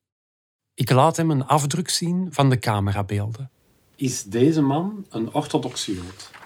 Ik 0.74 0.90
laat 0.90 1.16
hem 1.16 1.30
een 1.30 1.46
afdruk 1.46 1.88
zien 1.88 2.28
van 2.30 2.50
de 2.50 2.58
camerabeelden. 2.58 3.50
Is 3.96 4.22
deze 4.22 4.60
man 4.60 5.06
een 5.08 5.34
orthodoxe 5.34 5.94
Jood? 5.94 6.37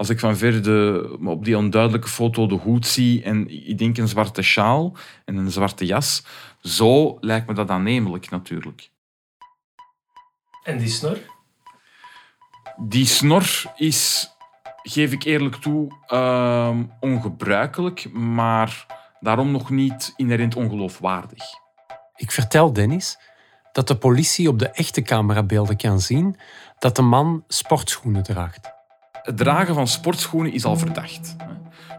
Als 0.00 0.08
ik 0.08 0.18
van 0.18 0.36
ver 0.36 0.62
de, 0.62 1.18
op 1.24 1.44
die 1.44 1.56
onduidelijke 1.56 2.08
foto 2.08 2.46
de 2.46 2.54
hoed 2.54 2.86
zie 2.86 3.22
en 3.22 3.68
ik 3.68 3.78
denk 3.78 3.96
een 3.96 4.08
zwarte 4.08 4.42
sjaal 4.42 4.96
en 5.24 5.36
een 5.36 5.50
zwarte 5.50 5.86
jas, 5.86 6.24
zo 6.60 7.16
lijkt 7.20 7.46
me 7.46 7.54
dat 7.54 7.70
aannemelijk 7.70 8.30
natuurlijk. 8.30 8.90
En 10.62 10.78
die 10.78 10.88
snor? 10.88 11.18
Die 12.76 13.06
snor 13.06 13.72
is, 13.76 14.30
geef 14.82 15.12
ik 15.12 15.22
eerlijk 15.22 15.56
toe, 15.56 15.92
uh, 16.08 16.78
ongebruikelijk, 17.00 18.12
maar 18.12 18.86
daarom 19.20 19.50
nog 19.50 19.70
niet 19.70 20.12
inherent 20.16 20.56
ongeloofwaardig. 20.56 21.44
Ik 22.16 22.30
vertel 22.30 22.72
Dennis 22.72 23.18
dat 23.72 23.88
de 23.88 23.96
politie 23.96 24.48
op 24.48 24.58
de 24.58 24.68
echte 24.68 25.02
camerabeelden 25.02 25.76
kan 25.76 26.00
zien 26.00 26.36
dat 26.78 26.96
de 26.96 27.02
man 27.02 27.44
sportschoenen 27.48 28.22
draagt. 28.22 28.79
Het 29.22 29.36
dragen 29.36 29.74
van 29.74 29.88
sportschoenen 29.88 30.52
is 30.52 30.64
al 30.64 30.76
verdacht. 30.76 31.36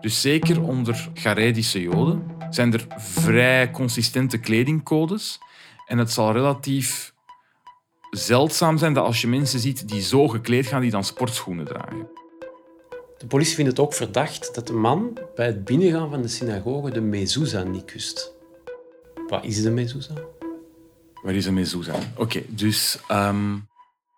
Dus 0.02 0.22
zeker 0.22 0.62
onder 0.62 1.10
Garedische 1.14 1.82
Joden 1.82 2.24
zijn 2.50 2.74
er 2.74 2.86
vrij 2.98 3.72
consistente 3.72 4.38
kledingcodes. 4.38 5.40
En 5.88 5.98
het 5.98 6.12
zal 6.12 6.32
relatief 6.32 7.14
zeldzaam 8.10 8.78
zijn 8.78 8.94
dat 8.94 9.06
als 9.06 9.22
je 9.22 9.28
mensen 9.28 9.60
ziet 9.60 9.88
die 9.88 10.02
zo 10.02 10.28
gekleed 10.28 10.68
gaan, 10.68 10.82
die 10.82 10.92
dan 10.92 11.04
sportschoenen 11.04 11.66
dragen. 11.66 12.08
De 13.18 13.28
politie 13.28 13.56
vindt 13.56 13.72
het 13.72 13.80
ook 13.80 13.94
verdacht 13.94 14.56
dat 14.56 14.68
de 14.68 14.74
man 14.74 15.18
bij 15.36 15.46
het 15.46 15.66
binnengaan 15.66 16.10
van 16.10 16.22
de 16.22 16.28
synagoge 16.28 16.92
de 16.92 17.02
mezuzah 17.02 17.70
niet 17.70 17.86
kust. 17.86 18.34
Wat 19.28 19.44
is 19.44 19.62
de 19.62 19.72
mezuzah? 19.72 20.18
Wat 21.24 21.34
is 21.34 21.46
een 21.46 21.54
mezuzah? 21.54 22.02
Oké, 22.16 22.42
dus 22.48 23.00
um, 23.12 23.68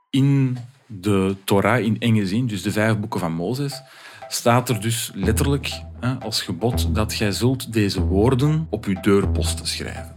in 0.09 0.57
de 0.99 1.35
Torah 1.43 1.83
in 1.83 1.99
enge 1.99 2.27
zin, 2.27 2.47
dus 2.47 2.61
de 2.61 2.71
vijf 2.71 2.99
boeken 2.99 3.19
van 3.19 3.33
Mozes, 3.33 3.81
staat 4.27 4.69
er 4.69 4.81
dus 4.81 5.11
letterlijk 5.15 5.81
hè, 5.99 6.13
als 6.13 6.41
gebod 6.41 6.95
dat 6.95 7.13
gij 7.13 7.31
zult 7.31 7.73
deze 7.73 8.01
woorden 8.01 8.67
op 8.69 8.85
uw 8.85 8.99
deurposten 9.01 9.67
schrijven. 9.67 10.15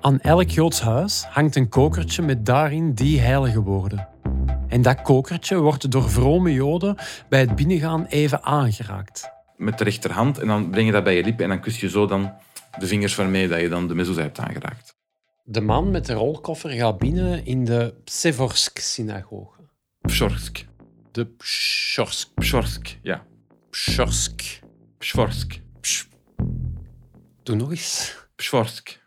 Aan 0.00 0.20
elk 0.20 0.48
Joods 0.48 0.80
huis 0.80 1.24
hangt 1.24 1.56
een 1.56 1.68
kokertje 1.68 2.22
met 2.22 2.46
daarin 2.46 2.92
die 2.92 3.20
heilige 3.20 3.62
woorden. 3.62 4.08
En 4.68 4.82
dat 4.82 5.02
kokertje 5.02 5.58
wordt 5.58 5.90
door 5.90 6.10
vrome 6.10 6.52
Joden 6.52 6.96
bij 7.28 7.40
het 7.40 7.56
binnengaan 7.56 8.06
even 8.06 8.42
aangeraakt. 8.42 9.30
Met 9.56 9.78
de 9.78 9.84
rechterhand 9.84 10.38
en 10.38 10.46
dan 10.46 10.70
breng 10.70 10.86
je 10.86 10.92
dat 10.92 11.04
bij 11.04 11.16
je 11.16 11.22
lippen 11.22 11.44
en 11.44 11.50
dan 11.50 11.60
kus 11.60 11.80
je 11.80 11.88
zo 11.88 12.06
dan 12.06 12.32
de 12.78 12.86
vingers 12.86 13.14
waarmee 13.14 13.48
dat 13.48 13.60
je 13.60 13.68
dan 13.68 13.88
de 13.88 13.94
mezuzah 13.94 14.22
hebt 14.22 14.38
aangeraakt. 14.38 14.94
De 15.44 15.60
man 15.60 15.90
met 15.90 16.06
de 16.06 16.12
rolkoffer 16.12 16.70
gaat 16.70 16.98
binnen 16.98 17.44
in 17.44 17.64
de 17.64 17.94
Psevorsk-synagoge. 18.04 19.59
Pshorsk. 20.10 20.64
De 21.12 21.24
Pshorsk. 21.26 22.28
Pshorsk, 22.34 22.98
ja. 23.02 23.26
Pshorsk. 23.70 24.60
Pshorsk. 24.98 25.60
Psh. 25.80 26.04
Doe 27.42 27.56
nog 27.56 27.70
eens. 27.70 28.16
Pshorsk. 28.36 29.00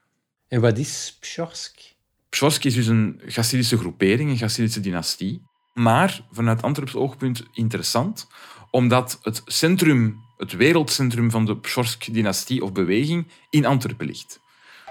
En 0.48 0.62
wat 0.62 0.78
is 0.78 1.18
Pshorsk? 1.20 1.96
Pshorsk 2.30 2.64
is 2.64 2.74
dus 2.74 2.88
een 2.88 3.22
Hasidische 3.34 3.78
groepering, 3.78 4.30
een 4.30 4.40
Hasidische 4.40 4.80
dynastie. 4.80 5.42
Maar 5.74 6.26
vanuit 6.32 6.62
Antwerps 6.62 6.96
oogpunt 6.96 7.44
interessant, 7.54 8.28
omdat 8.72 9.20
het 9.22 9.42
centrum, 9.46 10.20
het 10.38 10.52
wereldcentrum 10.52 11.32
van 11.32 11.46
de 11.46 11.58
Pshorsk-dynastie 11.58 12.64
of 12.64 12.72
beweging 12.72 13.28
in 13.50 13.66
Antwerpen 13.66 14.06
ligt. 14.06 14.40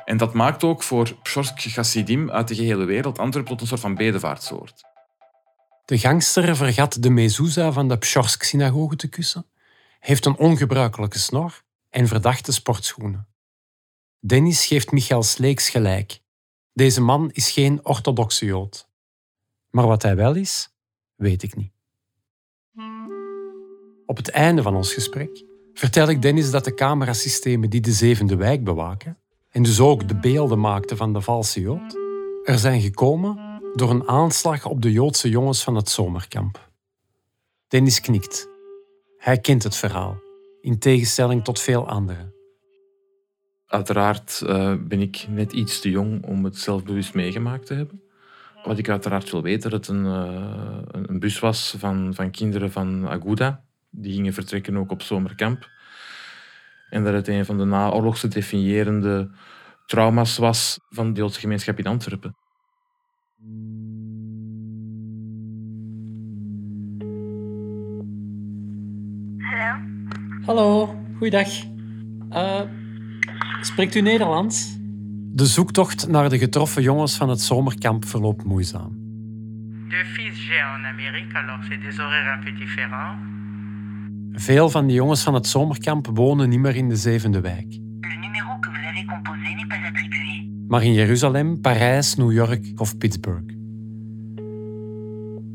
En 0.04 0.16
dat 0.16 0.35
maakt 0.35 0.64
ook 0.64 0.83
voor 0.83 1.14
Pshorsk 1.23 1.75
Hasidim 1.75 2.31
uit 2.31 2.49
de 2.49 2.54
gehele 2.54 2.85
wereld 2.85 3.19
Antwerpen 3.19 3.50
tot 3.50 3.61
een 3.61 3.66
soort 3.66 3.81
van 3.81 3.95
bedevaartsoord. 3.95 4.90
De 5.85 5.99
gangster 5.99 6.57
vergat 6.57 7.03
de 7.03 7.11
mezuzah 7.11 7.75
van 7.75 7.89
de 7.89 7.99
Pshorsk-synagoge 7.99 8.97
te 8.97 9.09
kussen, 9.09 9.47
heeft 10.01 10.27
een 10.27 10.37
ongebruikelijke 10.37 11.19
snor 11.19 11.62
en 11.91 12.09
verdachte 12.09 12.53
sportschoenen. 12.53 13.27
Dennis 14.21 14.67
geeft 14.67 14.93
Michael 14.93 15.23
Sleeks 15.23 15.69
gelijk. 15.69 16.21
Deze 16.73 17.01
man 17.01 17.31
is 17.33 17.51
geen 17.51 17.85
orthodoxe 17.85 18.45
Jood. 18.45 18.89
Maar 19.71 19.87
wat 19.87 20.03
hij 20.03 20.17
wel 20.17 20.35
is, 20.35 20.75
weet 21.15 21.43
ik 21.43 21.57
niet. 21.57 21.73
Op 24.07 24.17
het 24.17 24.29
einde 24.29 24.62
van 24.62 24.77
ons 24.77 24.95
gesprek 24.95 25.45
vertel 25.75 26.09
ik 26.09 26.23
Dennis 26.23 26.51
dat 26.51 26.65
de 26.65 26.75
camerasystemen 26.75 27.71
die 27.71 27.81
de 27.81 27.93
zevende 27.93 28.37
wijk 28.37 28.65
bewaken, 28.65 29.19
en 29.51 29.62
dus 29.62 29.81
ook 29.81 30.09
de 30.09 30.17
beelden 30.17 30.61
maakten 30.61 30.97
van 30.97 31.12
de 31.12 31.21
valse 31.21 31.61
Jood, 31.61 31.97
er 32.45 32.59
zijn 32.59 32.81
gekomen 32.81 33.51
door 33.75 33.91
een 33.91 34.09
aanslag 34.09 34.67
op 34.67 34.83
de 34.83 34.93
Joodse 34.93 35.29
jongens 35.29 35.62
van 35.62 35.75
het 35.75 35.88
zomerkamp. 35.88 36.71
Dennis 37.69 38.00
knikt. 38.00 38.49
Hij 39.19 39.38
kent 39.38 39.62
het 39.62 39.76
verhaal, 39.76 40.21
in 40.61 40.79
tegenstelling 40.79 41.45
tot 41.45 41.61
veel 41.61 41.88
anderen. 41.88 42.35
Uiteraard 43.67 44.41
uh, 44.45 44.75
ben 44.81 45.00
ik 45.00 45.26
net 45.29 45.52
iets 45.52 45.81
te 45.81 45.91
jong 45.91 46.25
om 46.25 46.45
het 46.45 46.57
zelfbewust 46.57 47.14
meegemaakt 47.14 47.67
te 47.67 47.75
hebben. 47.75 48.02
Wat 48.64 48.79
ik 48.79 48.88
uiteraard 48.88 49.31
wil 49.31 49.43
weten, 49.43 49.71
dat 49.71 49.87
het 49.87 49.97
een, 49.97 50.05
uh, 50.05 50.79
een 50.91 51.19
bus 51.19 51.38
was 51.38 51.75
van, 51.79 52.14
van 52.14 52.31
kinderen 52.31 52.73
van 52.73 53.09
Aguda. 53.09 53.64
Die 53.91 54.12
gingen 54.12 54.33
vertrekken 54.33 54.76
ook 54.76 54.91
op 54.91 55.02
zomerkamp. 55.02 55.71
En 56.91 57.05
dat 57.05 57.12
het 57.14 57.29
een 57.29 57.45
van 57.45 57.59
de 57.59 57.64
naoorlogse 57.64 58.29
definiërende 58.29 59.31
trauma's 59.87 60.37
was 60.37 60.79
van 60.88 61.12
de 61.12 61.21
Joodse 61.21 61.41
gemeenschap 61.41 61.79
in 61.79 61.87
Antwerpen. 61.87 62.37
Hallo, 70.47 70.95
goeiedag. 71.17 71.49
Uh, 72.31 72.61
spreekt 73.61 73.95
u 73.95 74.01
Nederlands? 74.01 74.77
De 75.33 75.47
zoektocht 75.47 76.09
naar 76.09 76.29
de 76.29 76.39
getroffen 76.39 76.83
jongens 76.83 77.17
van 77.17 77.29
het 77.29 77.41
zomerkamp 77.41 78.05
verloopt 78.05 78.45
moeizaam. 78.45 78.91
De 79.89 80.05
fils 80.05 80.47
j'ai 80.47 80.59
en 80.59 80.85
Amérique, 80.85 81.37
alors 81.37 81.65
c'est 81.69 81.83
des 81.83 81.99
horaires 81.99 82.39
un 82.39 82.45
peu 82.45 82.53
différents. 82.59 83.19
Veel 84.33 84.71
van 84.71 84.87
die 84.87 84.97
jongens 84.97 85.23
van 85.23 85.35
het 85.35 85.47
zomerkamp 85.47 86.07
wonen 86.15 86.49
niet 86.49 86.61
meer 86.61 86.77
in 86.77 86.89
de 86.89 86.97
zevende 86.97 87.41
wijk. 87.41 87.73
Le 88.01 88.19
numéro 88.21 88.59
que 88.61 88.71
vous 88.71 88.87
avez 88.87 89.05
composé 89.07 89.55
n'est 89.55 89.69
pas 89.69 89.89
attribué. 89.89 90.51
Maar 90.69 90.85
in 90.85 90.93
Jeruzalem, 90.93 91.61
Parijs, 91.61 92.15
New 92.15 92.33
York 92.33 92.73
of 92.77 92.99
Pittsburgh. 92.99 93.51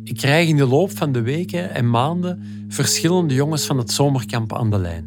Ik 0.07 0.15
krijg 0.15 0.49
in 0.49 0.55
de 0.55 0.65
loop 0.65 0.97
van 0.97 1.11
de 1.11 1.21
weken 1.21 1.73
en 1.73 1.89
maanden 1.89 2.39
verschillende 2.67 3.33
jongens 3.33 3.65
van 3.65 3.77
het 3.77 3.91
zomerkamp 3.91 4.53
aan 4.53 4.69
de 4.69 4.77
lijn. 4.77 5.05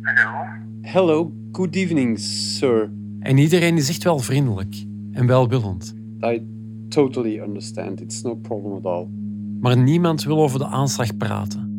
Hallo? 0.00 0.46
Hello, 0.80 1.32
good 1.52 1.74
evening, 1.74 2.18
sir. 2.18 2.90
En 3.18 3.38
iedereen 3.38 3.76
is 3.76 3.88
echt 3.88 4.02
wel 4.02 4.18
vriendelijk 4.18 4.84
en 5.12 5.26
welwillend. 5.26 5.94
I 6.24 6.42
totally 6.88 7.38
understand. 7.38 8.00
It's 8.00 8.22
no 8.22 8.34
problem 8.34 8.72
at 8.72 8.84
all. 8.84 9.06
Maar 9.60 9.78
niemand 9.78 10.24
wil 10.24 10.42
over 10.42 10.58
de 10.58 10.66
aanslag 10.66 11.16
praten. 11.16 11.70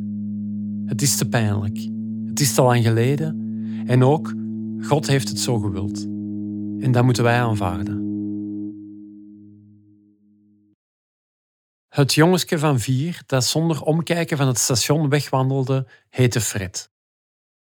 Het 0.85 1.01
is 1.01 1.17
te 1.17 1.29
pijnlijk. 1.29 1.89
Het 2.25 2.39
is 2.39 2.53
te 2.53 2.61
lang 2.61 2.83
geleden. 2.83 3.39
En 3.85 4.03
ook, 4.03 4.33
God 4.79 5.07
heeft 5.07 5.29
het 5.29 5.39
zo 5.39 5.59
gewild. 5.59 6.03
En 6.79 6.91
dat 6.91 7.03
moeten 7.03 7.23
wij 7.23 7.39
aanvaarden. 7.39 8.00
Het 11.91 12.13
jongensje 12.13 12.60
van 12.60 12.79
vier 12.79 13.21
dat 13.25 13.45
zonder 13.45 13.81
omkijken 13.81 14.38
van 14.38 14.48
het 14.48 14.57
station 14.57 15.10
wegwandelde, 15.10 15.88
heette 16.10 16.41
Fred. 16.41 16.91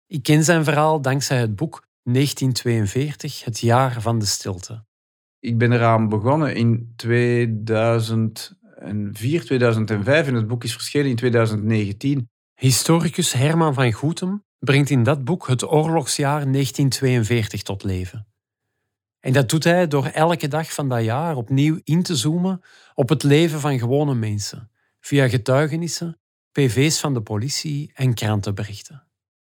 Ik 0.07 0.23
ken 0.23 0.45
zijn 0.45 0.65
verhaal 0.65 1.01
dankzij 1.01 1.39
het 1.39 1.57
boek 1.57 1.87
1942, 2.03 3.45
het 3.45 3.59
jaar 3.59 4.01
van 4.01 4.19
de 4.19 4.27
stilte. 4.27 4.85
Ik 5.39 5.59
ben 5.59 5.73
eraan 5.73 6.09
begonnen 6.09 6.55
in 6.55 6.93
2004, 6.97 9.45
2005 9.45 10.27
en 10.27 10.35
het 10.35 10.47
boek 10.47 10.65
is 10.65 10.73
verschenen 10.73 11.11
in 11.11 11.17
2019. 11.17 12.29
Historicus 12.55 13.33
Herman 13.33 13.75
van 13.75 13.93
Goetem 13.93 14.45
brengt 14.59 14.91
in 14.91 15.03
dat 15.03 15.25
boek 15.25 15.47
het 15.47 15.71
oorlogsjaar 15.71 16.53
1942 16.53 17.63
tot 17.63 17.83
leven. 17.83 18.32
En 19.23 19.33
dat 19.33 19.49
doet 19.49 19.65
hij 19.65 19.87
door 19.87 20.07
elke 20.07 20.49
dag 20.49 20.73
van 20.75 20.89
dat 20.89 21.05
jaar 21.05 21.37
opnieuw 21.37 21.81
in 21.85 22.03
te 22.03 22.17
zoomen 22.17 22.61
op 22.95 23.09
het 23.09 23.23
leven 23.23 23.61
van 23.61 23.79
gewone 23.79 24.15
mensen, 24.15 24.71
via 25.01 25.29
getuigenissen, 25.29 26.21
pv's 26.53 27.01
van 27.01 27.15
de 27.15 27.23
politie 27.23 27.91
en 27.95 28.15
krantenberichten. 28.15 29.07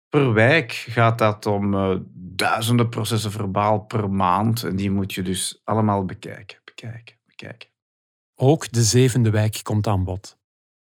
Per 0.09 0.33
wijk 0.33 0.73
gaat 0.73 1.19
dat 1.19 1.47
om 1.47 1.75
uh, 1.75 1.97
duizenden 2.15 2.89
processen 2.89 3.31
verbaal 3.31 3.81
per 3.81 4.11
maand 4.11 4.63
en 4.63 4.77
die 4.77 4.91
moet 4.91 5.13
je 5.13 5.23
dus 5.23 5.61
allemaal 5.65 6.05
bekijken, 6.05 6.59
bekijken, 6.65 7.17
bekijken. 7.27 7.69
Ook 8.35 8.73
de 8.73 8.83
zevende 8.83 9.31
wijk 9.31 9.61
komt 9.63 9.87
aan 9.87 10.05
bod. 10.05 10.39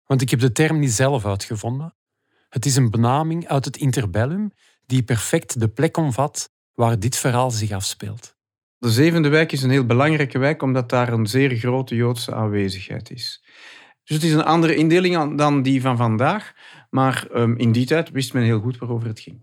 Want 0.05 0.23
ik 0.23 0.31
heb 0.31 0.41
de 0.41 0.53
term 0.53 0.79
niet 0.79 0.93
zelf 0.93 1.27
uitgevonden. 1.27 1.95
Het 2.49 2.67
is 2.67 2.77
een 2.77 2.91
benaming 2.91 3.49
uit 3.49 3.64
het 3.64 3.77
interbellum 3.77 4.53
die 4.87 5.03
perfect 5.03 5.61
de 5.61 5.69
plek 5.69 5.97
omvat 5.97 6.53
waar 6.75 6.99
dit 6.99 7.17
verhaal 7.17 7.51
zich 7.51 7.71
afspeelt. 7.71 8.38
De 8.79 8.91
zevende 8.91 9.29
wijk 9.29 9.53
is 9.53 9.62
een 9.62 9.71
heel 9.71 9.87
belangrijke 9.87 10.38
wijk 10.38 10.62
omdat 10.62 10.88
daar 10.88 11.12
een 11.12 11.27
zeer 11.27 11.57
grote 11.57 11.95
Joodse 11.95 12.35
aanwezigheid 12.35 13.11
is. 13.11 13.45
Dus 14.05 14.17
het 14.17 14.27
is 14.27 14.33
een 14.33 14.45
andere 14.45 14.75
indeling 14.75 15.38
dan 15.38 15.62
die 15.62 15.81
van 15.81 15.97
vandaag, 15.97 16.53
maar 16.91 17.27
um, 17.35 17.57
in 17.57 17.73
die 17.73 17.87
tijd 17.87 18.11
wist 18.11 18.33
men 18.33 18.43
heel 18.43 18.61
goed 18.61 18.79
waarover 18.79 19.09
het 19.09 19.21
ging. 19.21 19.43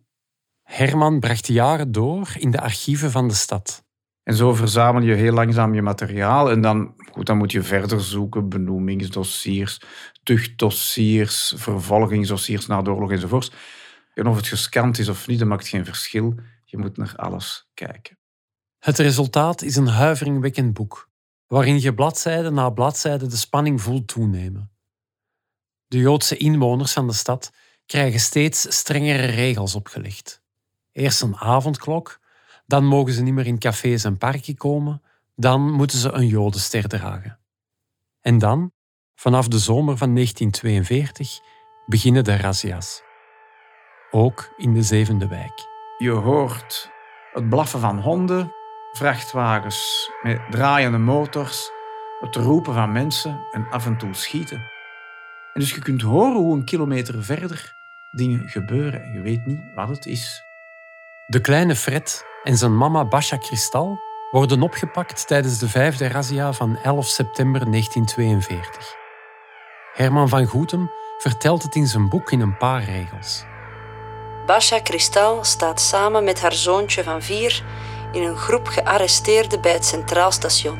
Herman 0.63 1.19
bracht 1.19 1.47
jaren 1.47 1.91
door 1.91 2.33
in 2.37 2.51
de 2.51 2.61
archieven 2.61 3.11
van 3.11 3.27
de 3.27 3.33
stad. 3.33 3.83
En 4.23 4.33
zo 4.33 4.53
verzamel 4.53 5.01
je 5.01 5.13
heel 5.13 5.33
langzaam 5.33 5.73
je 5.73 5.81
materiaal 5.81 6.51
en 6.51 6.61
dan, 6.61 6.93
goed, 7.11 7.25
dan 7.25 7.37
moet 7.37 7.51
je 7.51 7.61
verder 7.61 8.01
zoeken, 8.01 8.49
benoemingsdossiers, 8.49 9.81
tuchtdossiers, 10.23 11.53
vervolgingsdossiers 11.55 12.65
na 12.65 12.81
de 12.81 12.91
oorlog 12.91 13.11
enzovoort. 13.11 13.53
En 14.13 14.27
of 14.27 14.35
het 14.35 14.47
gescand 14.47 14.99
is 14.99 15.09
of 15.09 15.27
niet, 15.27 15.39
dat 15.39 15.47
maakt 15.47 15.67
geen 15.67 15.85
verschil. 15.85 16.35
Je 16.63 16.77
moet 16.77 16.97
naar 16.97 17.13
alles 17.15 17.69
kijken. 17.73 18.17
Het 18.85 18.97
resultaat 18.97 19.61
is 19.61 19.75
een 19.75 19.87
huiveringwekkend 19.87 20.73
boek, 20.73 21.09
waarin 21.47 21.81
je 21.81 21.93
bladzijde 21.93 22.49
na 22.49 22.69
bladzijde 22.69 23.27
de 23.27 23.35
spanning 23.37 23.81
voelt 23.81 24.07
toenemen. 24.07 24.71
De 25.87 25.97
Joodse 25.97 26.37
inwoners 26.37 26.93
van 26.93 27.07
de 27.07 27.13
stad 27.13 27.51
krijgen 27.85 28.19
steeds 28.19 28.77
strengere 28.77 29.25
regels 29.25 29.75
opgelegd. 29.75 30.41
Eerst 30.91 31.21
een 31.21 31.37
avondklok, 31.37 32.19
dan 32.65 32.85
mogen 32.85 33.13
ze 33.13 33.21
niet 33.21 33.33
meer 33.33 33.47
in 33.47 33.59
cafés 33.59 34.03
en 34.03 34.17
parken 34.17 34.55
komen, 34.55 35.01
dan 35.35 35.71
moeten 35.71 35.97
ze 35.97 36.11
een 36.11 36.27
Jodenster 36.27 36.87
dragen. 36.87 37.39
En 38.21 38.37
dan, 38.37 38.71
vanaf 39.15 39.47
de 39.47 39.59
zomer 39.59 39.97
van 39.97 40.13
1942, 40.13 41.39
beginnen 41.85 42.23
de 42.23 42.35
razzia's. 42.35 43.01
Ook 44.11 44.53
in 44.57 44.73
de 44.73 44.83
zevende 44.83 45.27
wijk. 45.27 45.67
Je 45.97 46.11
hoort 46.11 46.89
het 47.33 47.49
blaffen 47.49 47.79
van 47.79 47.99
honden, 47.99 48.51
vrachtwagens 48.97 50.11
met 50.21 50.41
draaiende 50.49 50.97
motors, 50.97 51.71
het 52.19 52.35
roepen 52.35 52.73
van 52.73 52.91
mensen 52.91 53.47
en 53.51 53.67
af 53.69 53.85
en 53.85 53.97
toe 53.97 54.13
schieten. 54.13 54.57
En 55.53 55.61
dus 55.61 55.73
je 55.73 55.81
kunt 55.81 56.01
horen 56.01 56.35
hoe 56.35 56.55
een 56.55 56.63
kilometer 56.63 57.23
verder 57.23 57.75
dingen 58.11 58.49
gebeuren 58.49 59.03
en 59.03 59.13
je 59.13 59.21
weet 59.21 59.45
niet 59.45 59.61
wat 59.75 59.89
het 59.89 60.05
is. 60.05 60.43
De 61.25 61.41
kleine 61.41 61.75
Fred 61.75 62.25
en 62.43 62.57
zijn 62.57 62.77
mama 62.77 63.05
Basha 63.05 63.37
Kristal 63.37 63.99
worden 64.31 64.61
opgepakt 64.61 65.27
tijdens 65.27 65.59
de 65.59 65.69
vijfde 65.69 66.07
razzia 66.07 66.53
van 66.53 66.77
11 66.77 67.05
september 67.05 67.71
1942. 67.71 68.93
Herman 69.93 70.29
van 70.29 70.45
Goetem 70.45 70.91
vertelt 71.17 71.63
het 71.63 71.75
in 71.75 71.87
zijn 71.87 72.09
boek 72.09 72.31
in 72.31 72.41
een 72.41 72.57
paar 72.57 72.83
regels. 72.83 73.45
Basha 74.45 74.79
Kristal 74.79 75.43
staat 75.43 75.81
samen 75.81 76.23
met 76.23 76.41
haar 76.41 76.53
zoontje 76.53 77.03
van 77.03 77.21
vier 77.21 77.63
in 78.15 78.23
een 78.23 78.37
groep 78.37 78.67
gearresteerden 78.67 79.61
bij 79.61 79.71
het 79.71 79.85
Centraal 79.85 80.31
Station. 80.31 80.79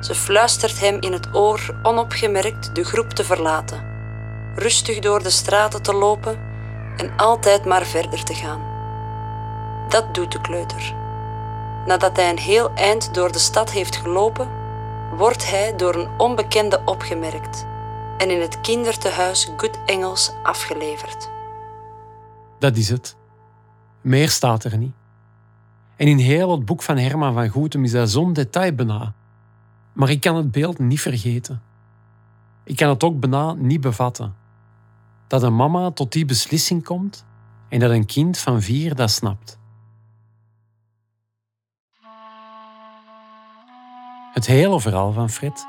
Ze 0.00 0.14
fluistert 0.14 0.80
hem 0.80 1.00
in 1.00 1.12
het 1.12 1.34
oor 1.34 1.74
onopgemerkt 1.82 2.74
de 2.74 2.84
groep 2.84 3.10
te 3.10 3.24
verlaten, 3.24 3.84
rustig 4.54 4.98
door 4.98 5.22
de 5.22 5.30
straten 5.30 5.82
te 5.82 5.94
lopen 5.94 6.40
en 6.96 7.16
altijd 7.16 7.64
maar 7.64 7.86
verder 7.86 8.24
te 8.24 8.34
gaan. 8.34 8.60
Dat 9.88 10.14
doet 10.14 10.32
de 10.32 10.40
kleuter. 10.40 10.94
Nadat 11.86 12.16
hij 12.16 12.30
een 12.30 12.38
heel 12.38 12.72
eind 12.74 13.14
door 13.14 13.32
de 13.32 13.38
stad 13.38 13.70
heeft 13.70 13.96
gelopen, 13.96 14.48
wordt 15.16 15.50
hij 15.50 15.76
door 15.76 15.94
een 15.94 16.08
onbekende 16.18 16.82
opgemerkt 16.84 17.66
en 18.18 18.30
in 18.30 18.40
het 18.40 18.60
kindertehuis 18.60 19.52
Good 19.56 19.78
Engels 19.86 20.32
afgeleverd. 20.42 21.30
Dat 22.58 22.76
is 22.76 22.88
het. 22.88 23.16
Meer 24.00 24.28
staat 24.28 24.64
er 24.64 24.78
niet. 24.78 24.94
En 26.02 26.08
in 26.08 26.18
heel 26.18 26.50
het 26.50 26.64
boek 26.64 26.82
van 26.82 26.98
Herman 26.98 27.34
van 27.34 27.48
Goethem 27.48 27.84
is 27.84 27.90
dat 27.90 28.10
zo'n 28.10 28.32
detail 28.32 28.74
bijna. 28.74 29.14
Maar 29.92 30.10
ik 30.10 30.20
kan 30.20 30.36
het 30.36 30.50
beeld 30.50 30.78
niet 30.78 31.00
vergeten. 31.00 31.62
Ik 32.64 32.76
kan 32.76 32.88
het 32.88 33.04
ook 33.04 33.20
bijna 33.20 33.52
niet 33.52 33.80
bevatten. 33.80 34.34
Dat 35.26 35.42
een 35.42 35.56
mama 35.56 35.90
tot 35.90 36.12
die 36.12 36.24
beslissing 36.24 36.84
komt 36.84 37.24
en 37.68 37.78
dat 37.78 37.90
een 37.90 38.06
kind 38.06 38.38
van 38.38 38.62
vier 38.62 38.94
dat 38.94 39.10
snapt. 39.10 39.58
Het 44.32 44.46
hele 44.46 44.80
verhaal 44.80 45.12
van 45.12 45.30
Fred 45.30 45.66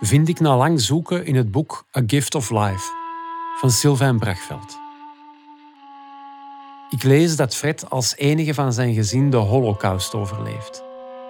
vind 0.00 0.28
ik 0.28 0.40
na 0.40 0.56
lang 0.56 0.80
zoeken 0.80 1.26
in 1.26 1.34
het 1.34 1.50
boek 1.50 1.86
A 1.96 2.02
Gift 2.06 2.34
of 2.34 2.50
Life 2.50 2.92
van 3.60 3.70
Sylvain 3.70 4.18
Brachveld. 4.18 4.87
Ik 6.90 7.02
lees 7.02 7.36
dat 7.36 7.54
Fred 7.54 7.90
als 7.90 8.16
enige 8.16 8.54
van 8.54 8.72
zijn 8.72 8.94
gezin 8.94 9.30
de 9.30 9.36
Holocaust 9.36 10.14
overleeft, 10.14 10.84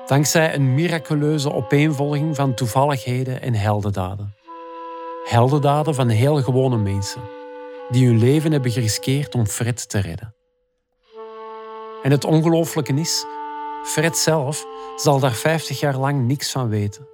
dankzij 0.07 0.55
een 0.55 0.75
miraculeuze 0.75 1.53
opeenvolging 1.53 2.37
van 2.37 2.55
toevalligheden 2.55 3.43
en 3.43 3.55
heldendaden. 3.55 4.35
Heldendaden 5.25 5.95
van 5.95 6.09
heel 6.09 6.43
gewone 6.43 6.77
mensen, 6.77 7.21
die 7.89 8.07
hun 8.07 8.19
leven 8.19 8.53
hebben 8.53 8.71
geriskeerd 8.71 9.35
om 9.35 9.47
Fred 9.47 9.89
te 9.89 9.99
redden. 9.99 10.35
En 12.03 12.11
het 12.11 12.25
ongelooflijke 12.25 12.95
is, 12.95 13.25
Fred 13.85 14.17
zelf 14.17 14.65
zal 14.97 15.19
daar 15.19 15.35
50 15.35 15.81
jaar 15.81 15.97
lang 15.97 16.27
niks 16.27 16.51
van 16.51 16.69
weten. 16.69 17.09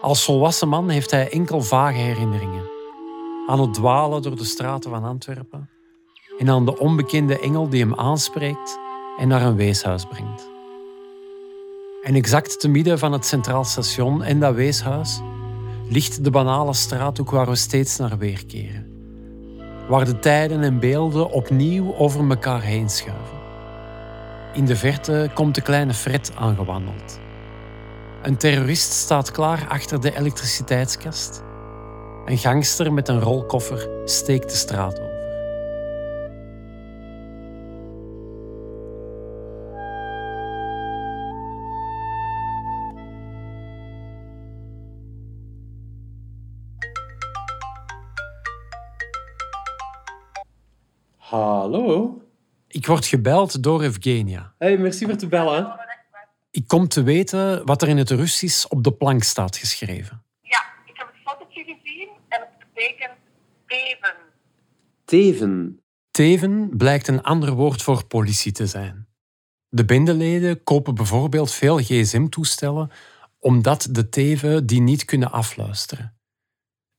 Als 0.00 0.24
volwassen 0.24 0.68
man 0.68 0.88
heeft 0.88 1.10
hij 1.10 1.30
enkel 1.30 1.60
vage 1.60 1.98
herinneringen. 1.98 2.70
Aan 3.46 3.60
het 3.60 3.74
dwalen 3.74 4.22
door 4.22 4.36
de 4.36 4.44
straten 4.44 4.90
van 4.90 5.04
Antwerpen 5.04 5.70
en 6.42 6.50
aan 6.50 6.64
de 6.64 6.78
onbekende 6.78 7.38
engel 7.38 7.68
die 7.68 7.80
hem 7.80 7.94
aanspreekt 7.94 8.78
en 9.18 9.28
naar 9.28 9.42
een 9.42 9.56
weeshuis 9.56 10.04
brengt. 10.04 10.50
En 12.02 12.14
exact 12.14 12.60
te 12.60 12.68
midden 12.68 12.98
van 12.98 13.12
het 13.12 13.26
Centraal 13.26 13.64
Station 13.64 14.22
en 14.22 14.40
dat 14.40 14.54
weeshuis 14.54 15.20
ligt 15.88 16.24
de 16.24 16.30
banale 16.30 16.72
straathoek 16.74 17.30
waar 17.30 17.48
we 17.48 17.54
steeds 17.54 17.96
naar 17.96 18.18
weerkeren. 18.18 18.86
Waar 19.88 20.04
de 20.04 20.18
tijden 20.18 20.62
en 20.62 20.78
beelden 20.78 21.30
opnieuw 21.30 21.94
over 21.94 22.28
elkaar 22.28 22.62
heen 22.62 22.90
schuiven. 22.90 23.40
In 24.52 24.64
de 24.64 24.76
verte 24.76 25.30
komt 25.34 25.54
de 25.54 25.60
kleine 25.60 25.94
Fred 25.94 26.32
aangewandeld. 26.34 27.20
Een 28.22 28.36
terrorist 28.36 28.92
staat 28.92 29.30
klaar 29.30 29.66
achter 29.68 30.00
de 30.00 30.16
elektriciteitskast. 30.18 31.42
Een 32.24 32.38
gangster 32.38 32.92
met 32.92 33.08
een 33.08 33.20
rolkoffer 33.20 33.88
steekt 34.04 34.50
de 34.50 34.56
straat 34.56 35.00
over. 35.00 35.11
Hallo? 51.62 52.22
Ik 52.68 52.86
word 52.86 53.06
gebeld 53.06 53.62
door 53.62 53.82
Evgenia. 53.82 54.54
Hey, 54.58 54.78
merci 54.78 55.04
voor 55.04 55.16
te 55.16 55.26
bellen. 55.26 55.80
Ik 56.50 56.66
kom 56.66 56.88
te 56.88 57.02
weten 57.02 57.66
wat 57.66 57.82
er 57.82 57.88
in 57.88 57.96
het 57.96 58.10
Russisch 58.10 58.66
op 58.66 58.84
de 58.84 58.92
plank 58.92 59.22
staat 59.22 59.56
geschreven. 59.56 60.22
Ja, 60.40 60.64
ik 60.86 60.96
heb 60.96 61.06
het 61.12 61.16
fotootje 61.24 61.64
gezien 61.64 62.08
en 62.28 62.40
het 62.40 62.50
betekent 62.58 63.12
teven. 63.66 64.16
Teven. 65.04 65.82
Teven 66.10 66.76
blijkt 66.76 67.08
een 67.08 67.22
ander 67.22 67.52
woord 67.52 67.82
voor 67.82 68.06
politie 68.06 68.52
te 68.52 68.66
zijn. 68.66 69.08
De 69.68 69.84
bendeleden 69.84 70.62
kopen 70.62 70.94
bijvoorbeeld 70.94 71.52
veel 71.52 71.76
gsm-toestellen 71.76 72.90
omdat 73.38 73.88
de 73.90 74.08
teven 74.08 74.66
die 74.66 74.80
niet 74.80 75.04
kunnen 75.04 75.30
afluisteren. 75.30 76.16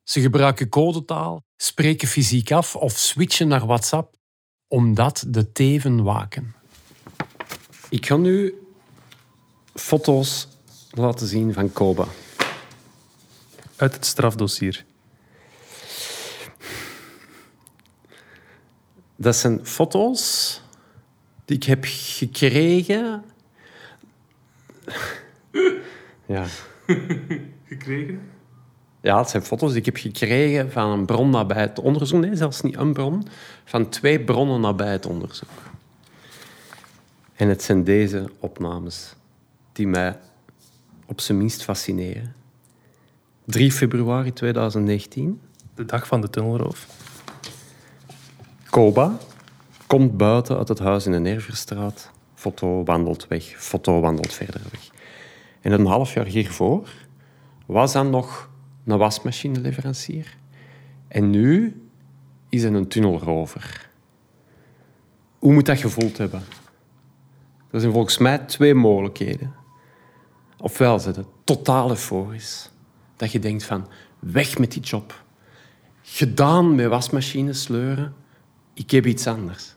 Ze 0.03 0.21
gebruiken 0.21 0.69
codetaal, 0.69 1.43
spreken 1.55 2.07
fysiek 2.07 2.51
af 2.51 2.75
of 2.75 2.91
switchen 2.91 3.47
naar 3.47 3.65
WhatsApp 3.65 4.21
omdat 4.73 5.25
de 5.27 5.51
teven 5.51 6.03
waken. 6.03 6.55
Ik 7.89 8.05
ga 8.05 8.17
nu 8.17 8.53
foto's 9.73 10.47
laten 10.91 11.27
zien 11.27 11.53
van 11.53 11.73
Koba. 11.73 12.05
Uit 13.75 13.93
het 13.93 14.05
strafdossier. 14.05 14.85
Dat 19.15 19.35
zijn 19.35 19.65
foto's 19.65 20.61
die 21.45 21.55
ik 21.55 21.63
heb 21.63 21.83
gekregen. 21.87 23.23
Ja. 26.25 26.45
Gekregen? 27.67 28.29
Ja, 29.03 29.17
het 29.17 29.29
zijn 29.29 29.43
foto's 29.43 29.69
die 29.69 29.79
ik 29.79 29.85
heb 29.85 29.97
gekregen 29.97 30.71
van 30.71 30.89
een 30.89 31.05
bron 31.05 31.29
nabij 31.29 31.61
het 31.61 31.79
onderzoek. 31.79 32.21
Nee, 32.21 32.35
zelfs 32.35 32.61
niet 32.61 32.77
een 32.77 32.93
bron. 32.93 33.27
Van 33.65 33.89
twee 33.89 34.19
bronnen 34.19 34.61
nabij 34.61 34.91
het 34.91 35.05
onderzoek. 35.05 35.49
En 37.35 37.47
het 37.47 37.63
zijn 37.63 37.83
deze 37.83 38.29
opnames 38.39 39.15
die 39.71 39.87
mij 39.87 40.17
op 41.05 41.21
zijn 41.21 41.37
minst 41.37 41.63
fascineren. 41.63 42.35
3 43.45 43.71
februari 43.71 44.33
2019. 44.33 45.41
De 45.75 45.85
dag 45.85 46.07
van 46.07 46.21
de 46.21 46.29
tunnelroof. 46.29 46.87
Koba 48.69 49.17
komt 49.87 50.17
buiten 50.17 50.57
uit 50.57 50.67
het 50.67 50.79
huis 50.79 51.05
in 51.05 51.11
de 51.11 51.19
Nerverstraat. 51.19 52.11
Foto 52.35 52.83
wandelt 52.83 53.27
weg, 53.27 53.43
foto 53.57 53.99
wandelt 53.99 54.33
verder 54.33 54.61
weg. 54.71 54.89
En 55.61 55.71
een 55.71 55.85
half 55.85 56.13
jaar 56.13 56.25
hiervoor 56.25 56.89
was 57.65 57.93
dan 57.93 58.09
nog 58.09 58.51
een 58.85 58.97
wasmachineleverancier. 58.97 60.37
En 61.07 61.29
nu 61.29 61.81
is 62.49 62.63
hij 62.63 62.71
een 62.71 62.87
tunnelrover. 62.87 63.89
Hoe 65.39 65.53
moet 65.53 65.65
dat 65.65 65.79
gevoeld 65.79 66.17
hebben? 66.17 66.41
Er 67.71 67.79
zijn 67.79 67.91
volgens 67.91 68.17
mij 68.17 68.37
twee 68.37 68.73
mogelijkheden. 68.73 69.53
Ofwel 70.57 70.99
ze 70.99 71.07
het 71.07 71.25
totaal 71.43 71.89
euforisch. 71.89 72.71
Dat 73.15 73.31
je 73.31 73.39
denkt 73.39 73.63
van, 73.63 73.87
weg 74.19 74.57
met 74.57 74.71
die 74.71 74.81
job. 74.81 75.23
Gedaan 76.01 76.75
met 76.75 76.87
wasmachines 76.87 77.61
sleuren. 77.61 78.13
Ik 78.73 78.91
heb 78.91 79.05
iets 79.05 79.27
anders. 79.27 79.75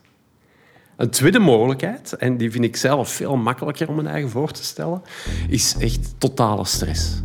Een 0.95 1.09
tweede 1.09 1.39
mogelijkheid, 1.39 2.13
en 2.13 2.37
die 2.37 2.51
vind 2.51 2.63
ik 2.63 2.75
zelf 2.75 3.09
veel 3.09 3.35
makkelijker 3.35 3.87
om 3.89 3.95
mijn 3.95 4.07
eigen 4.07 4.29
voor 4.29 4.51
te 4.51 4.63
stellen, 4.63 5.01
is 5.49 5.75
echt 5.79 6.15
totale 6.17 6.65
stress. 6.65 7.21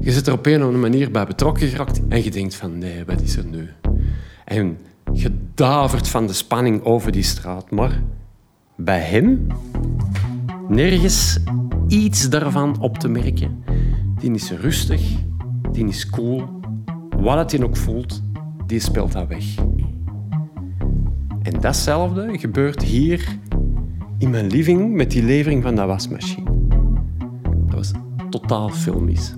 Je 0.00 0.12
zit 0.12 0.26
er 0.26 0.32
op 0.32 0.46
een 0.46 0.56
of 0.56 0.62
andere 0.62 0.90
manier 0.90 1.10
bij 1.10 1.26
betrokken 1.26 1.68
geraakt 1.68 2.00
en 2.08 2.24
je 2.24 2.30
denkt 2.30 2.54
van 2.54 2.78
nee, 2.78 3.04
wat 3.04 3.20
is 3.20 3.36
er 3.36 3.44
nu? 3.44 3.68
En 4.44 4.78
je 5.12 5.30
davert 5.54 6.08
van 6.08 6.26
de 6.26 6.32
spanning 6.32 6.82
over 6.82 7.12
die 7.12 7.22
straat. 7.22 7.70
Maar 7.70 8.02
bij 8.76 9.00
hem 9.00 9.46
nergens 10.68 11.38
iets 11.88 12.28
daarvan 12.28 12.80
op 12.80 12.98
te 12.98 13.08
merken. 13.08 13.64
Die 14.20 14.30
is 14.30 14.50
rustig, 14.50 15.12
die 15.72 15.88
is 15.88 16.10
cool. 16.10 16.44
Wat 17.16 17.52
hij 17.52 17.62
ook 17.62 17.76
voelt, 17.76 18.22
die 18.66 18.80
speelt 18.80 19.12
dat 19.12 19.28
weg. 19.28 19.54
En 21.42 21.60
datzelfde 21.60 22.38
gebeurt 22.38 22.82
hier 22.82 23.38
in 24.18 24.30
mijn 24.30 24.46
living 24.46 24.94
met 24.94 25.10
die 25.10 25.22
levering 25.22 25.62
van 25.62 25.74
dat 25.74 25.86
wasmachine. 25.86 26.50
Dat 27.66 27.74
was 27.74 27.92
totaal 28.30 28.68
filmisch. 28.68 29.34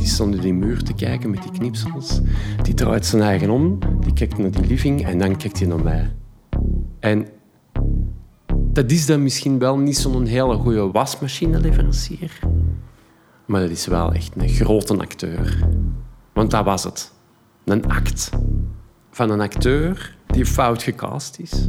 Die 0.00 0.08
stond 0.08 0.34
in 0.34 0.40
die 0.40 0.54
muur 0.54 0.82
te 0.82 0.92
kijken 0.92 1.30
met 1.30 1.42
die 1.42 1.52
knipsels. 1.52 2.20
Die 2.62 2.74
draait 2.74 3.06
zijn 3.06 3.22
eigen 3.22 3.50
om, 3.50 3.78
die 4.00 4.12
kijkt 4.12 4.38
naar 4.38 4.50
die 4.50 4.66
living 4.66 5.06
en 5.06 5.18
dan 5.18 5.36
kijkt 5.36 5.58
hij 5.58 5.68
naar 5.68 5.82
mij. 5.82 6.12
En 7.00 7.26
dat 8.72 8.90
is 8.90 9.06
dan 9.06 9.22
misschien 9.22 9.58
wel 9.58 9.78
niet 9.78 9.96
zo'n 9.96 10.26
hele 10.26 10.56
goede 10.56 10.90
wasmachineleverancier. 10.90 12.38
Maar 13.46 13.60
dat 13.60 13.70
is 13.70 13.86
wel 13.86 14.12
echt 14.12 14.32
een 14.36 14.48
grote 14.48 14.96
acteur. 14.96 15.68
Want 16.32 16.50
dat 16.50 16.64
was 16.64 16.84
het. 16.84 17.12
Een 17.64 17.86
act. 17.86 18.30
Van 19.10 19.30
een 19.30 19.40
acteur 19.40 20.16
die 20.26 20.46
fout 20.46 20.82
gecast 20.82 21.38
is. 21.38 21.68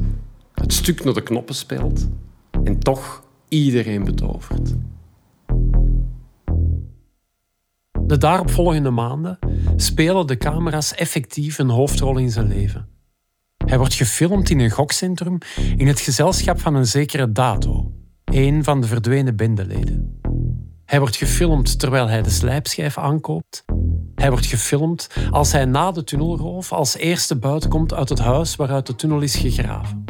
Het 0.54 0.74
stuk 0.74 1.04
naar 1.04 1.14
de 1.14 1.24
knoppen 1.24 1.56
speelt. 1.56 2.08
En 2.64 2.80
toch 2.80 3.24
iedereen 3.48 4.04
betovert. 4.04 4.76
De 8.12 8.18
daaropvolgende 8.18 8.90
maanden 8.90 9.40
spelen 9.76 10.28
de 10.28 10.38
camera's 10.38 10.94
effectief 10.94 11.58
een 11.58 11.70
hoofdrol 11.70 12.18
in 12.18 12.32
zijn 12.32 12.48
leven. 12.48 12.88
Hij 13.66 13.78
wordt 13.78 13.94
gefilmd 13.94 14.50
in 14.50 14.60
een 14.60 14.70
gokcentrum 14.70 15.38
in 15.78 15.88
het 15.88 16.00
gezelschap 16.00 16.60
van 16.60 16.76
een 16.76 16.86
zekere 16.86 17.32
Dato, 17.32 17.92
een 18.26 18.64
van 18.64 18.82
de 18.82 18.88
verdwenen 18.88 19.36
bendeleden. 19.36 20.20
Hij 20.86 21.00
wordt 21.00 21.16
gefilmd 21.16 21.80
terwijl 21.80 22.08
hij 22.08 22.22
de 22.22 22.30
slijpschijf 22.30 22.98
aankoopt. 22.98 23.66
Hij 24.16 24.30
wordt 24.30 24.46
gefilmd 24.46 25.10
als 25.30 25.52
hij 25.52 25.66
na 25.66 25.92
de 25.92 26.04
tunnelroof 26.04 26.72
als 26.72 26.98
eerste 26.98 27.36
buiten 27.36 27.70
komt 27.70 27.94
uit 27.94 28.10
het 28.10 28.20
huis 28.20 28.56
waaruit 28.56 28.88
de 28.88 28.96
tunnel 28.96 29.22
is 29.22 29.36
gegraven. 29.36 30.04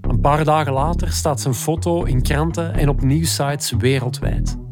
Een 0.00 0.20
paar 0.20 0.44
dagen 0.44 0.72
later 0.72 1.12
staat 1.12 1.40
zijn 1.40 1.54
foto 1.54 2.02
in 2.02 2.22
kranten 2.22 2.74
en 2.74 2.88
op 2.88 3.02
nieuwsites 3.02 3.70
wereldwijd 3.70 4.62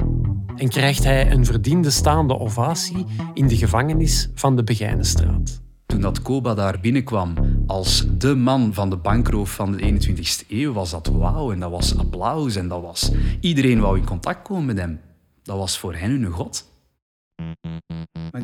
en 0.62 0.68
krijgt 0.68 1.04
hij 1.04 1.30
een 1.30 1.44
verdiende 1.44 1.90
staande 1.90 2.38
ovatie 2.38 3.06
in 3.34 3.46
de 3.46 3.56
gevangenis 3.56 4.28
van 4.34 4.56
de 4.56 4.64
Begijnenstraat. 4.64 5.60
Toen 5.86 6.00
dat 6.00 6.22
Koba 6.22 6.54
daar 6.54 6.80
binnenkwam 6.80 7.34
als 7.66 8.06
de 8.18 8.34
man 8.34 8.74
van 8.74 8.90
de 8.90 8.96
bankroof 8.96 9.50
van 9.50 9.72
de 9.72 9.92
21ste 9.92 10.48
eeuw, 10.48 10.72
was 10.72 10.90
dat 10.90 11.06
wauw 11.06 11.52
en 11.52 11.60
dat 11.60 11.70
was 11.70 11.98
applaus 11.98 12.56
en 12.56 12.68
dat 12.68 12.82
was... 12.82 13.10
Iedereen 13.40 13.80
wou 13.80 13.98
in 13.98 14.04
contact 14.04 14.42
komen 14.42 14.64
met 14.64 14.78
hem. 14.78 15.00
Dat 15.42 15.56
was 15.56 15.78
voor 15.78 15.94
hen 15.94 16.10
hun 16.10 16.30
god. 16.30 16.71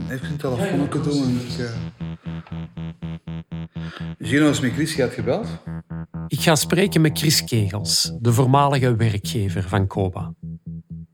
Even 0.09 0.31
een 0.31 0.37
telefoonnetje 0.37 1.01
doen 1.01 1.23
en 1.23 1.41
ik... 1.41 1.59
Uh... 1.59 1.77
Gino 4.19 4.51
is 4.51 4.61
met 4.61 4.73
Chris, 4.73 4.95
je 4.95 5.01
hebt 5.01 5.15
gebeld? 5.15 5.47
Ik 6.27 6.41
ga 6.41 6.57
spreken 6.57 7.01
met 7.01 7.19
Chris 7.19 7.45
Kegels, 7.45 8.13
de 8.21 8.33
voormalige 8.33 8.97
werkgever 8.97 9.69
van 9.69 9.87
Koba. 9.87 10.35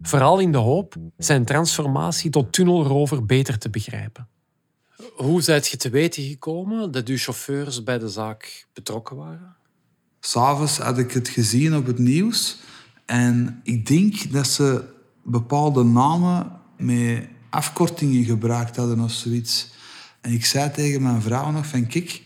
Vooral 0.01 0.38
in 0.38 0.53
de 0.53 0.59
hoop 0.59 0.97
zijn 1.16 1.44
transformatie 1.44 2.31
tot 2.31 2.53
tunnelrover 2.53 3.27
beter 3.27 3.59
te 3.59 3.70
begrijpen. 3.70 4.29
Hoe 5.14 5.42
zijt 5.42 5.66
je 5.66 5.77
te 5.77 5.90
weten 5.90 6.23
gekomen 6.23 6.90
dat 6.90 7.09
uw 7.09 7.16
chauffeurs 7.16 7.83
bij 7.83 7.99
de 7.99 8.09
zaak 8.09 8.66
betrokken 8.73 9.16
waren? 9.16 9.57
S'avonds 10.20 10.79
had 10.79 10.99
ik 10.99 11.12
het 11.12 11.29
gezien 11.29 11.77
op 11.77 11.87
het 11.87 11.99
nieuws. 11.99 12.59
En 13.07 13.61
ik 13.62 13.87
denk 13.87 14.33
dat 14.33 14.47
ze 14.47 14.85
bepaalde 15.23 15.85
namen 15.85 16.61
met 16.77 17.29
afkortingen 17.54 18.24
gebruikt 18.24 18.76
hadden 18.76 19.00
of 19.00 19.12
zoiets. 19.12 19.68
En 20.20 20.32
ik 20.32 20.44
zei 20.44 20.70
tegen 20.70 21.02
mijn 21.02 21.22
vrouw 21.22 21.50
nog 21.50 21.66
van, 21.66 21.86
kijk, 21.86 22.22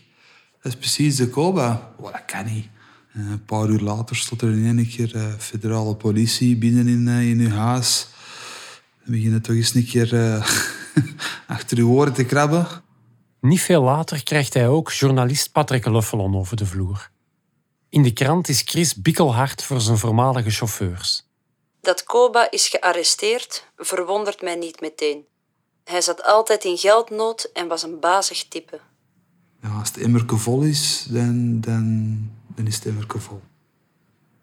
dat 0.61 0.71
is 0.71 0.77
precies 0.77 1.15
de 1.15 1.29
Koba. 1.29 1.93
Oh, 1.97 2.11
dat 2.11 2.25
kan 2.25 2.45
niet. 2.45 2.67
En 3.13 3.25
een 3.25 3.45
paar 3.45 3.69
uur 3.69 3.79
later 3.79 4.15
stond 4.15 4.41
er 4.41 4.51
in 4.51 4.77
één 4.77 4.87
keer 4.87 5.15
uh, 5.15 5.33
federale 5.37 5.95
politie 5.95 6.57
binnen 6.57 6.87
in, 6.87 7.07
uh, 7.07 7.29
in 7.29 7.39
uw 7.39 7.49
huis. 7.49 8.07
Dan 9.03 9.13
begin 9.13 9.31
je 9.31 9.41
toch 9.41 9.55
eens 9.55 9.75
een 9.75 9.85
keer 9.85 10.13
uh, 10.13 10.49
achter 11.55 11.77
uw 11.77 11.89
oren 11.89 12.13
te 12.13 12.23
krabben. 12.23 12.67
Niet 13.41 13.61
veel 13.61 13.81
later 13.81 14.23
krijgt 14.23 14.53
hij 14.53 14.67
ook 14.67 14.91
journalist 14.91 15.51
Patrick 15.51 15.85
Luffelon 15.85 16.35
over 16.35 16.57
de 16.57 16.65
vloer. 16.65 17.09
In 17.89 18.03
de 18.03 18.11
krant 18.11 18.49
is 18.49 18.61
Chris 18.65 18.95
bikkelhard 18.95 19.63
voor 19.63 19.81
zijn 19.81 19.97
voormalige 19.97 20.49
chauffeurs. 20.49 21.28
Dat 21.89 22.03
Koba 22.03 22.51
is 22.51 22.67
gearresteerd 22.67 23.65
verwondert 23.77 24.41
mij 24.41 24.55
niet 24.55 24.81
meteen. 24.81 25.25
Hij 25.83 26.01
zat 26.01 26.23
altijd 26.23 26.63
in 26.63 26.77
geldnood 26.77 27.49
en 27.53 27.67
was 27.67 27.83
een 27.83 27.99
bazig 27.99 28.47
type. 28.47 28.79
Ja, 29.61 29.69
als 29.69 29.87
het 29.87 29.97
emmerke 29.97 30.37
vol 30.37 30.61
is, 30.61 31.05
dan, 31.09 31.61
dan, 31.61 32.17
dan 32.55 32.67
is 32.67 32.75
het 32.75 32.85
emmerke 32.85 33.19
vol. 33.19 33.41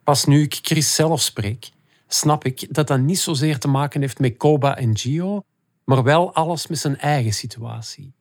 Pas 0.04 0.24
nu 0.24 0.42
ik 0.42 0.58
Chris 0.62 0.94
zelf 0.94 1.20
spreek, 1.20 1.70
snap 2.08 2.44
ik 2.44 2.74
dat 2.74 2.86
dat 2.86 2.98
niet 2.98 3.18
zozeer 3.18 3.58
te 3.58 3.68
maken 3.68 4.00
heeft 4.00 4.18
met 4.18 4.36
Koba 4.36 4.76
en 4.76 4.98
Gio, 4.98 5.42
maar 5.84 6.02
wel 6.02 6.34
alles 6.34 6.66
met 6.66 6.78
zijn 6.78 6.98
eigen 6.98 7.32
situatie. 7.32 8.12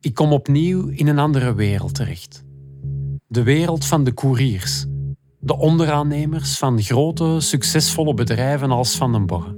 Ik 0.00 0.14
kom 0.14 0.32
opnieuw 0.32 0.88
in 0.88 1.06
een 1.06 1.18
andere 1.18 1.54
wereld 1.54 1.94
terecht. 1.94 2.42
De 3.26 3.42
wereld 3.42 3.84
van 3.84 4.04
de 4.04 4.14
couriers, 4.14 4.86
de 5.40 5.56
onderaannemers 5.56 6.58
van 6.58 6.82
grote, 6.82 7.36
succesvolle 7.38 8.14
bedrijven 8.14 8.70
als 8.70 8.96
Van 8.96 9.12
den 9.12 9.26
Borre. 9.26 9.56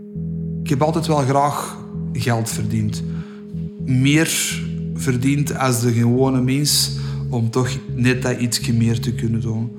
Ik 0.63 0.69
heb 0.69 0.83
altijd 0.83 1.07
wel 1.07 1.17
graag 1.17 1.79
geld 2.13 2.51
verdiend. 2.51 3.03
Meer 3.85 4.61
verdiend 4.95 5.59
als 5.59 5.81
de 5.81 5.93
gewone 5.93 6.41
mens, 6.41 6.99
om 7.31 7.51
toch 7.51 7.69
net 7.95 8.23
dat 8.23 8.41
ietsje 8.41 8.73
meer 8.73 9.01
te 9.01 9.15
kunnen 9.15 9.41
doen. 9.41 9.71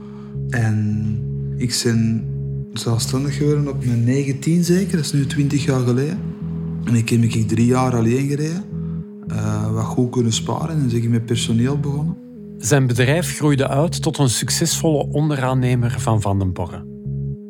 En 0.49 1.17
ik 1.57 1.81
ben 1.83 2.25
zelfstandig 2.73 3.37
geworden 3.37 3.67
op 3.67 3.85
mijn 3.85 4.03
19 4.03 4.63
zeker, 4.63 4.95
dat 4.95 5.05
is 5.05 5.13
nu 5.13 5.25
20 5.25 5.65
jaar 5.65 5.81
geleden. 5.81 6.19
En 6.83 6.95
ik 6.95 7.09
heb 7.09 7.21
ik 7.21 7.47
drie 7.47 7.65
jaar 7.65 7.95
alleen 7.95 8.27
gereden. 8.27 8.63
Uh, 9.27 9.71
wat 9.71 9.83
goed 9.83 10.11
kunnen 10.11 10.33
sparen 10.33 10.79
en 10.79 10.95
ik 10.95 11.09
met 11.09 11.25
personeel 11.25 11.79
begonnen. 11.79 12.22
Zijn 12.57 12.87
bedrijf 12.87 13.35
groeide 13.35 13.67
uit 13.67 14.01
tot 14.01 14.17
een 14.17 14.29
succesvolle 14.29 15.07
onderaannemer 15.07 15.99
van 15.99 16.21
Van 16.21 16.39
den 16.39 16.53
Borre. 16.53 16.85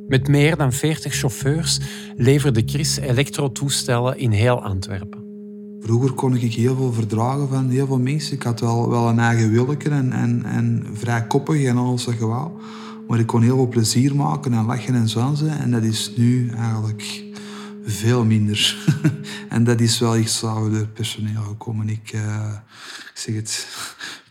Met 0.08 0.28
meer 0.28 0.58
dan 0.58 0.74
40 0.74 1.13
chauffeurs 1.13 1.80
leverde 2.16 2.63
Chris 2.66 2.98
elektrotoestellen 2.98 4.18
in 4.18 4.32
heel 4.32 4.63
Antwerpen. 4.63 5.24
Vroeger 5.80 6.13
kon 6.13 6.36
ik 6.36 6.54
heel 6.54 6.76
veel 6.76 6.94
verdragen 6.94 7.50
van 7.50 7.70
heel 7.70 7.88
veel 7.88 8.00
mensen. 8.00 8.36
Ik 8.36 8.44
had 8.44 8.60
wel, 8.60 8.89
wel 8.89 9.08
een 9.08 9.20
eigen 9.20 9.52
willeke 9.52 9.89
en, 9.89 10.12
en, 10.12 10.46
en 10.46 10.88
vrij 10.94 11.28
koppig 11.28 11.63
en 11.63 11.78
alles 11.78 12.06
wat. 12.06 12.52
Maar 13.08 13.20
ik 13.20 13.28
kon 13.28 13.42
heel 13.42 13.56
veel 13.56 13.68
plezier 13.68 14.16
maken 14.16 14.54
en 14.54 14.66
lachen 14.66 14.96
en 14.96 15.10
zwansen. 15.10 15.60
En 15.60 15.72
dat 15.72 15.84
is 15.84 16.12
nu 16.16 16.50
eigenlijk 16.50 17.24
veel 17.86 18.26
minder. 18.26 18.78
en 19.50 19.63
dat 19.63 19.80
is 19.80 20.00
wel 20.00 20.18
iets 20.18 20.39
door 20.39 20.88
personeel 20.94 21.42
gekomen. 21.42 21.89
Ik, 21.89 22.12
uh, 22.16 22.54
ik 23.13 23.20
zeg 23.20 23.36
het, 23.36 23.68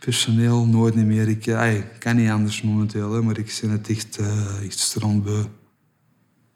personeel 0.05 0.65
nooit 0.65 0.95
meer. 0.95 1.27
Ik 1.27 1.85
kan 1.99 2.15
niet 2.15 2.29
anders 2.29 2.61
momenteel, 2.61 3.13
hè, 3.13 3.21
maar 3.21 3.37
ik 3.37 3.57
ben 3.61 3.69
het 3.69 3.89
echt, 3.89 4.19
uh, 4.19 4.65
echt 4.65 4.79
strandbeu. 4.79 5.43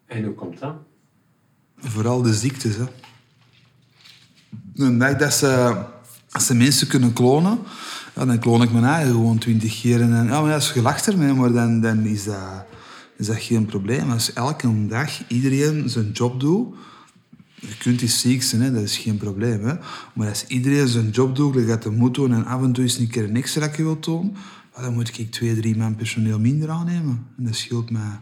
En 0.06 0.24
hoe 0.24 0.34
komt 0.34 0.58
dat? 0.58 0.74
Vooral 1.78 2.22
de 2.22 2.34
ziektes. 2.34 2.76
Hè. 2.76 2.84
De 4.74 4.96
dag 4.96 5.16
dat 5.16 5.32
ze, 5.32 5.82
als 6.30 6.46
ze 6.46 6.54
mensen 6.54 6.88
kunnen 6.88 7.12
klonen, 7.12 7.58
ja, 8.14 8.24
dan 8.24 8.38
kloon 8.38 8.62
ik 8.62 8.72
mijn 8.72 8.84
eigen 8.84 9.12
gewoon 9.12 9.38
twintig 9.38 9.80
keer. 9.80 10.00
En 10.00 10.10
dan, 10.10 10.26
ja, 10.26 10.40
maar 10.40 10.54
als 10.54 10.72
je 10.72 10.82
lacht 10.82 11.06
ermee, 11.06 11.32
maar 11.32 11.52
dan, 11.52 11.80
dan 11.80 12.04
is, 12.04 12.24
dat, 12.24 12.64
is 13.16 13.26
dat 13.26 13.42
geen 13.42 13.66
probleem. 13.66 14.10
Als 14.10 14.32
elke 14.32 14.86
dag 14.86 15.28
iedereen 15.28 15.88
zijn 15.88 16.10
job 16.10 16.40
doet, 16.40 16.74
je 17.60 17.76
kunt 17.78 18.00
iets 18.00 18.20
ziek 18.20 18.42
zijn, 18.42 18.62
hè, 18.62 18.72
dat 18.72 18.82
is 18.82 18.98
geen 18.98 19.16
probleem. 19.16 19.64
Hè. 19.64 19.74
Maar 20.12 20.28
als 20.28 20.46
iedereen 20.46 20.88
zijn 20.88 21.10
job 21.10 21.36
doet, 21.36 21.54
dat 21.54 21.64
gaat 21.64 21.90
moet 21.90 22.14
doen 22.14 22.32
en 22.32 22.44
af 22.44 22.62
en 22.62 22.72
toe 22.72 22.84
eens 22.84 22.98
een 22.98 23.08
keer 23.08 23.24
een 23.24 23.36
extra 23.36 23.70
wil 23.76 24.00
doen, 24.00 24.36
dan 24.80 24.94
moet 24.94 25.18
ik 25.18 25.30
twee, 25.30 25.60
drie 25.60 25.76
man 25.76 25.96
personeel 25.96 26.38
minder 26.38 26.70
aannemen. 26.70 27.26
En 27.36 27.44
dat 27.44 27.54
scheelt 27.54 27.90
mij 27.90 28.20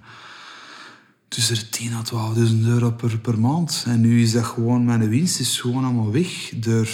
tussen 1.29 1.55
de 1.55 1.69
10 1.69 1.93
à 1.93 2.03
12.000 2.37 2.43
euro 2.65 2.91
per, 2.91 3.19
per 3.19 3.39
maand. 3.39 3.85
En 3.87 4.01
nu 4.01 4.23
is 4.23 4.33
dat 4.33 4.45
gewoon, 4.45 4.85
mijn 4.85 5.09
winst 5.09 5.41
is 5.41 5.61
gewoon 5.61 5.85
allemaal 5.85 6.13
weg 6.13 6.53
door 6.57 6.89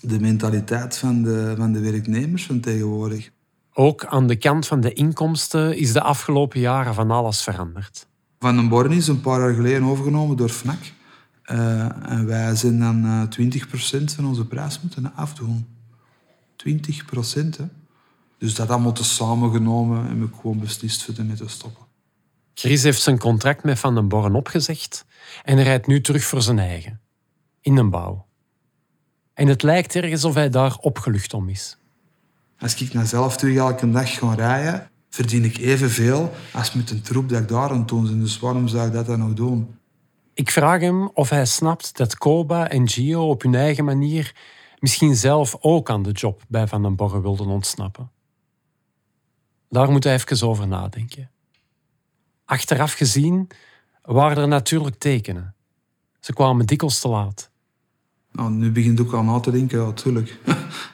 de 0.00 0.20
mentaliteit 0.20 0.96
van 0.96 1.22
de, 1.22 1.54
van 1.56 1.72
de 1.72 1.80
werknemers 1.80 2.46
van 2.46 2.60
tegenwoordig. 2.60 3.30
Ook 3.72 4.04
aan 4.04 4.26
de 4.26 4.36
kant 4.36 4.66
van 4.66 4.80
de 4.80 4.92
inkomsten 4.92 5.76
is 5.76 5.92
de 5.92 6.02
afgelopen 6.02 6.60
jaren 6.60 6.94
van 6.94 7.10
alles 7.10 7.42
veranderd. 7.42 8.06
Van 8.38 8.56
den 8.56 8.68
Born 8.68 8.92
is 8.92 9.08
een 9.08 9.20
paar 9.20 9.40
jaar 9.40 9.54
geleden 9.54 9.82
overgenomen 9.82 10.36
door 10.36 10.48
FNAC. 10.48 10.96
Uh, 11.50 12.10
en 12.10 12.26
wij 12.26 12.54
zijn 12.54 12.78
dan 12.78 13.04
uh, 13.04 13.22
20% 14.02 14.04
van 14.04 14.26
onze 14.26 14.46
prijs 14.46 14.80
moeten 14.80 15.14
afdoen. 15.14 15.66
20%, 16.68 16.70
hè. 17.56 17.64
Dus 18.38 18.54
dat 18.54 18.70
allemaal 18.70 18.92
te 18.92 19.04
samengenomen 19.04 20.08
en 20.08 20.22
ik 20.22 20.34
gewoon 20.40 20.58
beslist 20.58 21.02
voor 21.02 21.14
ermee 21.18 21.36
te 21.36 21.48
stoppen. 21.48 21.86
Chris 22.54 22.82
heeft 22.82 23.02
zijn 23.02 23.18
contract 23.18 23.64
met 23.64 23.78
Van 23.78 23.94
den 23.94 24.08
Borren 24.08 24.34
opgezegd 24.34 25.04
en 25.44 25.62
rijdt 25.62 25.86
nu 25.86 26.00
terug 26.00 26.24
voor 26.24 26.42
zijn 26.42 26.58
eigen. 26.58 27.00
In 27.60 27.76
een 27.76 27.90
bouw. 27.90 28.26
En 29.34 29.46
het 29.46 29.62
lijkt 29.62 29.94
ergens 29.94 30.24
of 30.24 30.34
hij 30.34 30.48
daar 30.48 30.76
opgelucht 30.80 31.34
om 31.34 31.48
is. 31.48 31.78
Als 32.58 32.74
ik 32.74 32.92
naar 32.92 33.06
zelf 33.06 33.36
terug 33.36 33.56
elke 33.56 33.90
dag 33.90 34.18
ga 34.18 34.34
rijden, 34.34 34.90
verdien 35.10 35.44
ik 35.44 35.58
evenveel 35.58 36.34
als 36.52 36.72
met 36.72 36.90
een 36.90 37.02
troep 37.02 37.28
dat 37.28 37.40
ik 37.40 37.48
daar 37.48 37.70
aan 37.70 37.86
toon. 37.86 38.20
Dus 38.20 38.38
waarom 38.38 38.68
zou 38.68 38.86
ik 38.86 38.92
dat 38.92 39.06
dan 39.06 39.18
nog 39.18 39.34
doen? 39.34 39.77
Ik 40.38 40.50
vraag 40.50 40.80
hem 40.80 41.10
of 41.14 41.28
hij 41.28 41.46
snapt 41.46 41.96
dat 41.96 42.16
Koba 42.16 42.68
en 42.68 42.88
Gio 42.88 43.28
op 43.28 43.42
hun 43.42 43.54
eigen 43.54 43.84
manier 43.84 44.34
misschien 44.78 45.16
zelf 45.16 45.56
ook 45.60 45.90
aan 45.90 46.02
de 46.02 46.10
job 46.10 46.42
bij 46.48 46.66
Van 46.66 46.82
den 46.82 46.96
Borre 46.96 47.20
wilden 47.20 47.46
ontsnappen. 47.46 48.10
Daar 49.68 49.90
moet 49.90 50.04
hij 50.04 50.14
even 50.14 50.48
over 50.48 50.66
nadenken. 50.66 51.30
Achteraf 52.44 52.92
gezien 52.92 53.48
waren 54.02 54.36
er 54.36 54.48
natuurlijk 54.48 54.98
tekenen. 54.98 55.54
Ze 56.20 56.32
kwamen 56.32 56.66
dikwijls 56.66 57.00
te 57.00 57.08
laat. 57.08 57.50
Nou, 58.32 58.50
nu 58.50 58.72
begint 58.72 59.00
ook 59.00 59.12
al 59.12 59.22
na 59.22 59.40
te 59.40 59.50
denken, 59.50 59.78
natuurlijk. 59.78 60.38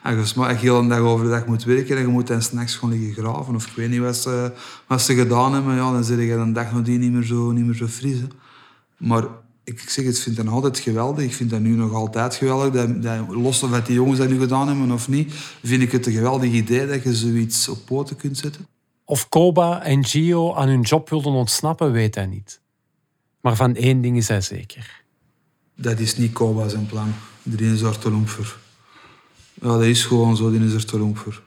Als 0.02 0.32
je 0.34 0.54
heel 0.54 0.78
een 0.78 0.88
dag 0.88 0.98
over 0.98 1.24
de 1.24 1.30
dag 1.30 1.46
moet 1.46 1.64
werken 1.64 1.96
en 1.96 2.02
je 2.02 2.08
moet 2.08 2.26
dan 2.26 2.42
s'nachts 2.42 2.74
gewoon 2.74 2.98
liggen 2.98 3.24
graven, 3.24 3.54
of 3.54 3.66
ik 3.66 3.72
weet 3.72 3.90
niet 3.90 4.00
wat 4.00 4.16
ze, 4.16 4.52
wat 4.86 5.02
ze 5.02 5.14
gedaan 5.14 5.54
hebben, 5.54 5.74
ja, 5.74 5.92
dan 5.92 6.04
zit 6.04 6.18
je 6.18 6.32
een 6.32 6.52
dag 6.52 6.72
nadien 6.72 7.00
niet 7.00 7.12
meer 7.12 7.22
zo, 7.22 7.50
niet 7.50 7.64
meer 7.64 7.74
zo. 7.74 7.86
Maar 9.04 9.24
ik 9.64 9.80
zeg 9.80 10.04
het, 10.04 10.18
vind 10.18 10.36
dat 10.36 10.46
altijd 10.46 10.78
geweldig. 10.78 11.24
Ik 11.24 11.34
vind 11.34 11.50
dat 11.50 11.60
nu 11.60 11.74
nog 11.74 11.92
altijd 11.92 12.34
geweldig. 12.34 12.72
Dat, 12.72 13.02
dat, 13.02 13.28
los 13.28 13.62
of 13.62 13.70
wat 13.70 13.86
die 13.86 13.94
jongens 13.94 14.18
dat 14.18 14.28
nu 14.28 14.38
gedaan 14.38 14.68
hebben 14.68 14.90
of 14.90 15.08
niet, 15.08 15.32
vind 15.62 15.82
ik 15.82 15.92
het 15.92 16.06
een 16.06 16.12
geweldig 16.12 16.52
idee 16.52 16.86
dat 16.86 17.02
je 17.02 17.14
zoiets 17.14 17.68
op 17.68 17.78
poten 17.84 18.16
kunt 18.16 18.38
zetten. 18.38 18.66
Of 19.04 19.28
Koba 19.28 19.82
en 19.82 20.04
Gio 20.04 20.54
aan 20.54 20.68
hun 20.68 20.80
job 20.80 21.08
wilden 21.08 21.32
ontsnappen, 21.32 21.92
weet 21.92 22.14
hij 22.14 22.26
niet. 22.26 22.60
Maar 23.40 23.56
van 23.56 23.74
één 23.74 24.00
ding 24.00 24.16
is 24.16 24.28
hij 24.28 24.40
zeker. 24.40 25.04
Dat 25.76 25.98
is 25.98 26.16
niet 26.16 26.32
Koba 26.32 26.68
zijn 26.68 26.86
plan. 26.86 27.12
Iedereen 27.42 27.72
is 27.72 27.80
er 27.80 27.94
voor. 28.24 28.58
Ja, 29.54 29.68
dat 29.68 29.82
is 29.82 30.04
gewoon 30.04 30.36
zo, 30.36 30.50
die 30.50 30.64
is 30.64 30.84
er 30.84 31.14
voor. 31.14 31.42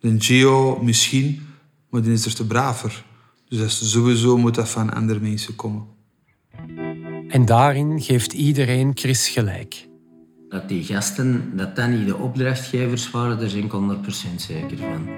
En 0.00 0.22
Gio 0.22 0.82
misschien, 0.82 1.46
maar 1.90 2.02
die 2.02 2.12
is 2.12 2.24
er 2.24 2.34
te 2.34 2.46
braver. 2.46 3.04
Dus 3.48 3.58
dat 3.58 3.70
sowieso 3.70 4.36
moet 4.36 4.54
dat 4.54 4.68
van 4.68 4.92
andere 4.92 5.20
mensen 5.20 5.56
komen. 5.56 5.96
En 7.28 7.44
daarin 7.44 8.00
geeft 8.00 8.32
iedereen 8.32 8.90
Chris 8.94 9.28
gelijk. 9.28 9.88
Dat 10.48 10.68
die 10.68 10.84
gasten, 10.84 11.56
dat 11.56 11.76
dat 11.76 11.88
niet 11.88 12.06
de 12.06 12.16
opdrachtgevers 12.16 13.10
waren, 13.10 13.38
daar 13.38 13.50
ben 13.70 13.92
ik 13.92 13.98
100% 14.32 14.34
zeker 14.36 14.76
van. 14.76 15.08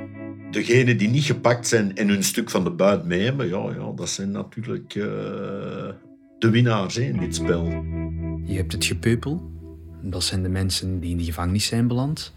Degenen 0.50 0.96
die 0.96 1.08
niet 1.08 1.24
gepakt 1.24 1.66
zijn 1.66 1.96
en 1.96 2.08
hun 2.08 2.24
stuk 2.24 2.50
van 2.50 2.64
de 2.64 2.70
buit 2.70 3.04
mee 3.04 3.20
hebben, 3.20 3.48
ja, 3.48 3.70
ja, 3.78 3.92
dat 3.94 4.08
zijn 4.08 4.30
natuurlijk 4.30 4.94
uh, 4.94 5.04
de 6.38 6.50
winnaars 6.50 6.94
hè, 6.94 7.02
in 7.02 7.18
dit 7.18 7.34
spel. 7.34 7.64
Je 8.44 8.56
hebt 8.56 8.72
het 8.72 8.84
gepeupel. 8.84 9.50
Dat 10.02 10.24
zijn 10.24 10.42
de 10.42 10.48
mensen 10.48 11.00
die 11.00 11.10
in 11.10 11.16
de 11.16 11.24
gevangenis 11.24 11.66
zijn 11.66 11.88
beland. 11.88 12.32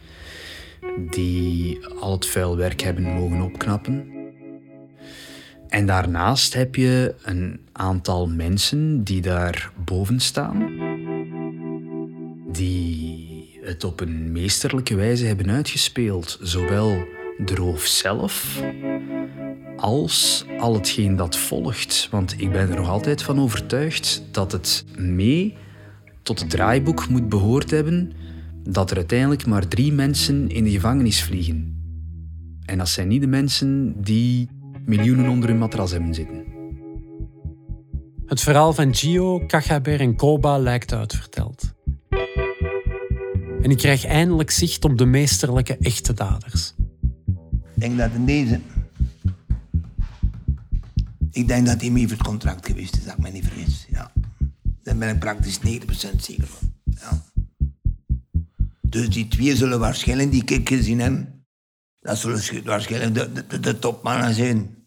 Die 1.09 1.79
al 1.99 2.11
het 2.11 2.25
vuil 2.25 2.57
werk 2.57 2.81
hebben 2.81 3.03
mogen 3.03 3.41
opknappen. 3.41 4.12
En 5.73 5.85
daarnaast 5.85 6.53
heb 6.53 6.75
je 6.75 7.15
een 7.23 7.59
aantal 7.71 8.27
mensen 8.27 9.03
die 9.03 9.21
daar 9.21 9.71
boven 9.85 10.19
staan. 10.19 10.71
Die 12.51 13.59
het 13.61 13.83
op 13.83 13.99
een 13.99 14.31
meesterlijke 14.31 14.95
wijze 14.95 15.25
hebben 15.25 15.49
uitgespeeld. 15.49 16.39
Zowel 16.41 17.05
de 17.45 17.55
roof 17.55 17.85
zelf 17.85 18.63
als 19.75 20.45
al 20.59 20.73
hetgeen 20.73 21.15
dat 21.15 21.37
volgt. 21.37 22.07
Want 22.11 22.41
ik 22.41 22.51
ben 22.51 22.69
er 22.69 22.75
nog 22.75 22.89
altijd 22.89 23.23
van 23.23 23.39
overtuigd 23.39 24.23
dat 24.31 24.51
het 24.51 24.85
mee 24.97 25.55
tot 26.23 26.39
het 26.39 26.49
draaiboek 26.49 27.09
moet 27.09 27.29
behoord 27.29 27.71
hebben 27.71 28.11
dat 28.63 28.91
er 28.91 28.97
uiteindelijk 28.97 29.45
maar 29.45 29.67
drie 29.67 29.91
mensen 29.91 30.49
in 30.49 30.63
de 30.63 30.71
gevangenis 30.71 31.23
vliegen. 31.23 31.81
En 32.65 32.77
dat 32.77 32.89
zijn 32.89 33.07
niet 33.07 33.21
de 33.21 33.27
mensen 33.27 33.93
die 34.01 34.49
miljoenen 34.85 35.29
onder 35.29 35.49
hun 35.49 35.57
matras 35.57 35.91
hebben 35.91 36.13
zitten. 36.13 36.43
Het 38.25 38.41
verhaal 38.41 38.73
van 38.73 38.95
Gio, 38.95 39.45
Kachaber 39.45 39.99
en 39.99 40.15
Koba 40.15 40.57
lijkt 40.57 40.93
uitverteld. 40.93 41.73
En 43.61 43.69
ik 43.69 43.77
krijg 43.77 44.05
eindelijk 44.05 44.51
zicht 44.51 44.85
op 44.85 44.97
de 44.97 45.05
meesterlijke 45.05 45.77
echte 45.77 46.13
daders. 46.13 46.73
Ik 47.75 47.81
denk 47.81 47.97
dat 47.97 48.11
in 48.13 48.25
deze... 48.25 48.59
Ik 51.31 51.47
denk 51.47 51.65
dat 51.65 51.81
hij 51.81 51.89
mee 51.89 52.07
voor 52.07 52.17
het 52.17 52.27
contract 52.27 52.65
geweest 52.65 52.97
is, 52.97 53.03
dat 53.03 53.13
ik 53.13 53.23
me 53.23 53.29
niet 53.29 53.43
vergis. 53.43 53.87
Ja. 53.89 54.11
Daar 54.83 54.97
ben 54.97 55.09
ik 55.09 55.19
praktisch 55.19 55.59
90% 55.59 55.61
zeker 56.17 56.47
van. 56.47 56.71
Ja. 56.83 57.23
Dus 58.81 59.09
die 59.09 59.27
twee 59.27 59.55
zullen 59.55 59.79
waarschijnlijk 59.79 60.31
die 60.31 60.43
kick 60.43 60.69
gezien 60.69 60.99
hebben. 60.99 61.32
Dat 62.03 62.17
zullen 62.17 62.63
waarschijnlijk 62.63 63.13
de, 63.15 63.45
de, 63.47 63.59
de 63.59 63.79
topmannen 63.79 64.33
zijn. 64.33 64.82